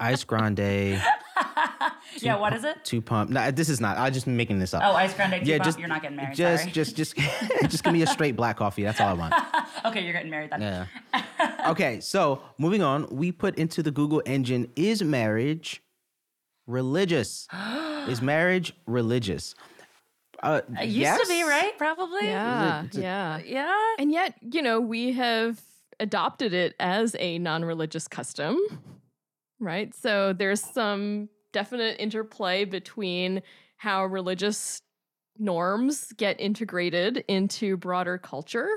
Ice 0.00 0.24
grande, 0.24 1.00
yeah, 2.22 2.36
what 2.36 2.52
is 2.52 2.64
it? 2.64 2.84
two 2.84 3.00
pump. 3.00 3.30
Nah, 3.30 3.50
this 3.50 3.68
is 3.68 3.80
not. 3.80 3.96
I'm 3.98 4.12
just 4.12 4.26
making 4.26 4.58
this 4.58 4.74
up. 4.74 4.82
Oh, 4.84 4.92
ice 4.94 5.14
grande. 5.14 5.44
two 5.44 5.50
yeah, 5.50 5.58
pump. 5.58 5.64
just 5.64 5.78
you're 5.78 5.88
not 5.88 6.02
getting 6.02 6.16
married. 6.16 6.36
Just, 6.36 6.62
sorry. 6.64 6.72
just, 6.72 6.96
just, 6.96 7.16
just 7.68 7.84
give 7.84 7.92
me 7.92 8.02
a 8.02 8.06
straight 8.06 8.36
black 8.36 8.56
coffee. 8.56 8.82
That's 8.84 9.00
all 9.00 9.08
I 9.08 9.12
want. 9.14 9.34
okay, 9.84 10.02
you're 10.02 10.12
getting 10.12 10.30
married 10.30 10.50
then. 10.50 10.60
Yeah. 10.60 11.66
okay, 11.68 12.00
so 12.00 12.42
moving 12.58 12.82
on, 12.82 13.06
we 13.10 13.32
put 13.32 13.56
into 13.58 13.82
the 13.82 13.90
Google 13.90 14.22
engine: 14.26 14.70
Is 14.76 15.02
marriage 15.02 15.82
religious? 16.66 17.48
is 18.08 18.20
marriage 18.22 18.74
religious? 18.86 19.54
Uh, 20.42 20.60
It 20.80 20.86
used 20.86 20.96
yes. 20.98 21.20
to 21.22 21.28
be, 21.28 21.42
right? 21.42 21.72
Probably. 21.78 22.26
Yeah, 22.26 22.84
is 22.84 22.96
it- 22.96 23.02
yeah. 23.02 23.40
Yeah. 23.44 23.94
And 23.98 24.12
yet, 24.12 24.34
you 24.52 24.62
know, 24.62 24.80
we 24.80 25.12
have 25.12 25.60
adopted 25.98 26.52
it 26.52 26.74
as 26.78 27.16
a 27.18 27.38
non-religious 27.38 28.06
custom, 28.06 28.58
right? 29.58 29.94
So 29.94 30.34
there's 30.34 30.60
some 30.62 31.30
definite 31.56 31.96
interplay 31.98 32.66
between 32.66 33.40
how 33.78 34.04
religious 34.04 34.82
norms 35.38 36.12
get 36.18 36.38
integrated 36.38 37.24
into 37.28 37.78
broader 37.78 38.18
culture 38.18 38.68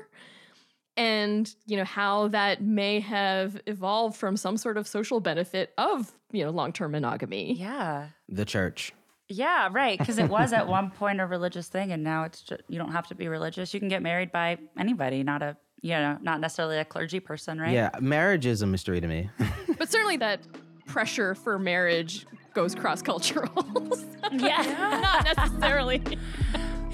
and 0.95 1.53
you 1.65 1.75
know 1.75 1.83
how 1.83 2.29
that 2.29 2.61
may 2.63 3.01
have 3.01 3.59
evolved 3.65 4.15
from 4.15 4.37
some 4.37 4.55
sort 4.55 4.77
of 4.77 4.87
social 4.87 5.19
benefit 5.19 5.73
of 5.77 6.13
you 6.31 6.41
know 6.41 6.51
long-term 6.51 6.93
monogamy 6.93 7.53
Yeah. 7.53 8.07
The 8.29 8.45
church. 8.45 8.93
Yeah, 9.27 9.67
right. 9.73 9.99
Because 9.99 10.17
it 10.17 10.29
was 10.29 10.53
at 10.53 10.65
one 10.77 10.89
point 10.89 11.19
a 11.19 11.25
religious 11.25 11.67
thing, 11.67 11.91
and 11.91 12.01
now 12.01 12.23
it's 12.23 12.41
just, 12.41 12.61
you 12.69 12.79
don't 12.79 12.93
have 12.93 13.07
to 13.07 13.15
be 13.15 13.27
religious. 13.27 13.73
You 13.73 13.79
can 13.81 13.89
get 13.89 14.01
married 14.01 14.31
by 14.31 14.57
anybody, 14.77 15.21
not 15.21 15.41
a 15.43 15.57
you 15.81 15.91
know, 15.91 16.17
not 16.21 16.39
necessarily 16.39 16.77
a 16.77 16.85
clergy 16.85 17.19
person, 17.19 17.59
right? 17.59 17.73
Yeah, 17.73 17.89
marriage 17.99 18.45
is 18.45 18.61
a 18.61 18.67
mystery 18.67 19.01
to 19.01 19.07
me. 19.07 19.29
but 19.77 19.91
certainly 19.91 20.17
that 20.17 20.41
pressure 20.85 21.35
for 21.35 21.59
marriage 21.59 22.25
goes 22.53 22.75
cross-cultural 22.75 23.49
Yeah. 24.31 24.99
not 25.01 25.35
necessarily 25.37 26.01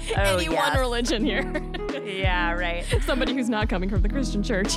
Oh, 0.16 0.36
any 0.36 0.44
yes. 0.44 0.70
one 0.70 0.78
religion 0.80 1.24
here. 1.24 1.42
yeah. 2.04 2.52
Right. 2.52 2.84
Somebody 3.02 3.34
who's 3.34 3.48
not 3.48 3.68
coming 3.68 3.88
from 3.90 4.02
the 4.02 4.08
Christian 4.08 4.40
church. 4.42 4.76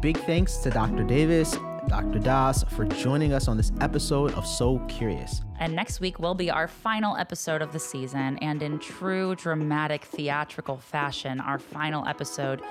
Big 0.00 0.16
thanks 0.18 0.56
to 0.58 0.70
Dr. 0.70 1.04
Davis, 1.04 1.56
Dr. 1.88 2.18
Das 2.18 2.64
for 2.64 2.84
joining 2.84 3.32
us 3.32 3.48
on 3.48 3.56
this 3.56 3.72
episode 3.80 4.32
of 4.34 4.46
So 4.46 4.78
Curious. 4.88 5.42
And 5.58 5.74
next 5.74 6.00
week 6.00 6.18
will 6.18 6.34
be 6.34 6.50
our 6.50 6.68
final 6.68 7.16
episode 7.16 7.62
of 7.62 7.72
the 7.72 7.78
season, 7.78 8.38
and 8.38 8.62
in 8.62 8.78
true 8.78 9.34
dramatic 9.34 10.04
theatrical 10.04 10.76
fashion, 10.76 11.40
our 11.40 11.58
final 11.58 12.06
episode 12.06 12.62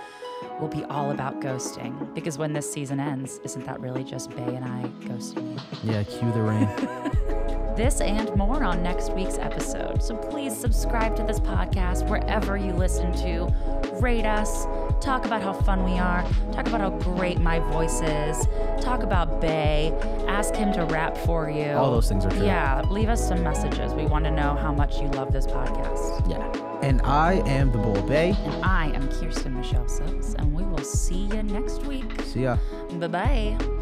will 0.60 0.68
be 0.68 0.84
all 0.86 1.12
about 1.12 1.42
ghosting. 1.42 2.14
Because 2.14 2.38
when 2.38 2.54
this 2.54 2.72
season 2.72 3.00
ends, 3.00 3.40
isn't 3.44 3.66
that 3.66 3.80
really 3.80 4.04
just 4.04 4.30
Bey 4.30 4.56
and 4.56 4.64
I 4.64 4.84
ghosting? 5.06 5.60
Yeah, 5.84 6.04
cue 6.04 6.32
the 6.32 6.42
rain. 6.42 7.44
This 7.78 8.02
and 8.02 8.36
more 8.36 8.64
on 8.64 8.82
next 8.82 9.14
week's 9.14 9.38
episode. 9.38 10.02
So 10.02 10.16
please 10.18 10.58
subscribe 10.58 11.16
to 11.16 11.24
this 11.24 11.40
podcast 11.40 12.10
wherever 12.10 12.58
you 12.58 12.74
listen 12.74 13.14
to. 13.18 13.54
Rate 14.02 14.26
us. 14.26 14.66
Talk 15.00 15.26
about 15.26 15.44
how 15.44 15.54
fun 15.54 15.84
we 15.84 16.00
are. 16.00 16.24
Talk 16.54 16.68
about 16.68 16.82
how 16.82 16.90
great 16.90 17.40
my 17.40 17.60
voice 17.60 18.02
is. 18.02 18.48
Talk 18.82 19.04
about 19.04 19.40
Bey. 19.40 19.94
Ask 20.28 20.56
him 20.56 20.74
to 20.74 20.86
rap 20.86 21.16
for 21.18 21.52
you. 21.52 21.70
All 21.74 21.92
those 21.92 22.10
things 22.10 22.26
are 22.26 22.32
true. 22.32 22.46
Yeah, 22.48 22.82
leave 22.90 23.10
us 23.10 23.26
some 23.28 23.44
messages. 23.44 23.94
We 23.94 24.08
want 24.08 24.26
to 24.26 24.32
know 24.32 24.56
how 24.56 24.74
much 24.74 25.00
you 25.00 25.08
love 25.10 25.32
this 25.32 25.46
podcast. 25.46 26.28
yeah. 26.28 26.80
And 26.82 27.00
I 27.04 27.34
am 27.48 27.72
the 27.72 27.78
Bull 27.78 28.02
Bey. 28.08 28.36
And 28.44 28.66
I 28.66 28.88
am 28.96 29.08
Kirstin 29.10 29.54
Michelle 29.56 29.88
Cills, 29.88 30.34
and 30.40 30.52
we 30.54 30.64
will 30.64 30.84
see 30.84 31.26
you 31.26 31.44
next 31.44 31.84
week. 31.84 32.22
See 32.24 32.42
ya. 32.44 32.58
Bye 32.94 33.08
bye. 33.08 33.77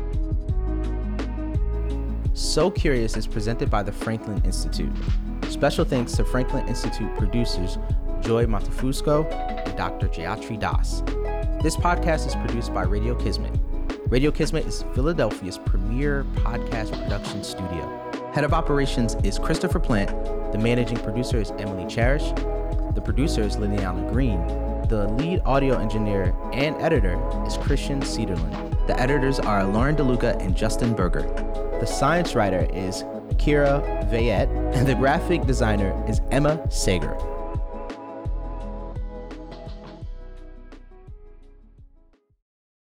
So 2.35 2.69
Curious 2.69 3.15
is 3.15 3.27
presented 3.27 3.69
by 3.69 3.81
the 3.81 3.93
Franklin 3.93 4.41
Institute. 4.43 4.91
Special 5.47 5.85
thanks 5.85 6.11
to 6.17 6.25
Franklin 6.25 6.67
Institute 6.67 7.15
producers 7.15 7.77
Joy 8.19 8.45
Montefusco 8.45 9.31
and 9.31 9.77
Dr. 9.77 10.09
Jayatri 10.09 10.59
Das. 10.59 11.01
This 11.63 11.77
podcast 11.77 12.27
is 12.27 12.35
produced 12.35 12.73
by 12.73 12.83
Radio 12.83 13.15
Kismet. 13.15 13.57
Radio 14.09 14.31
Kismet 14.31 14.65
is 14.65 14.83
Philadelphia's 14.93 15.59
premier 15.59 16.25
podcast 16.33 16.91
production 17.01 17.41
studio. 17.41 17.89
Head 18.33 18.43
of 18.43 18.53
operations 18.53 19.15
is 19.23 19.39
Christopher 19.39 19.79
Plant. 19.79 20.09
The 20.51 20.57
managing 20.57 20.97
producer 20.97 21.39
is 21.39 21.51
Emily 21.51 21.87
Cherish. 21.87 22.33
The 22.95 23.01
producer 23.01 23.43
is 23.43 23.55
Liliana 23.55 24.11
Green. 24.11 24.45
The 24.89 25.07
lead 25.13 25.41
audio 25.45 25.79
engineer 25.79 26.35
and 26.51 26.75
editor 26.81 27.17
is 27.47 27.55
Christian 27.55 28.01
Cederlin. 28.01 28.87
The 28.87 28.99
editors 28.99 29.39
are 29.39 29.63
Lauren 29.63 29.95
DeLuca 29.95 30.37
and 30.41 30.53
Justin 30.53 30.93
Berger. 30.93 31.23
The 31.85 31.91
science 31.91 32.33
writer 32.33 32.67
is 32.73 33.03
Kira 33.37 34.09
Vayette, 34.09 34.49
and 34.73 34.87
the 34.87 34.95
graphic 34.95 35.45
designer 35.45 35.93
is 36.09 36.19
Emma 36.31 36.59
Sager. 36.71 37.15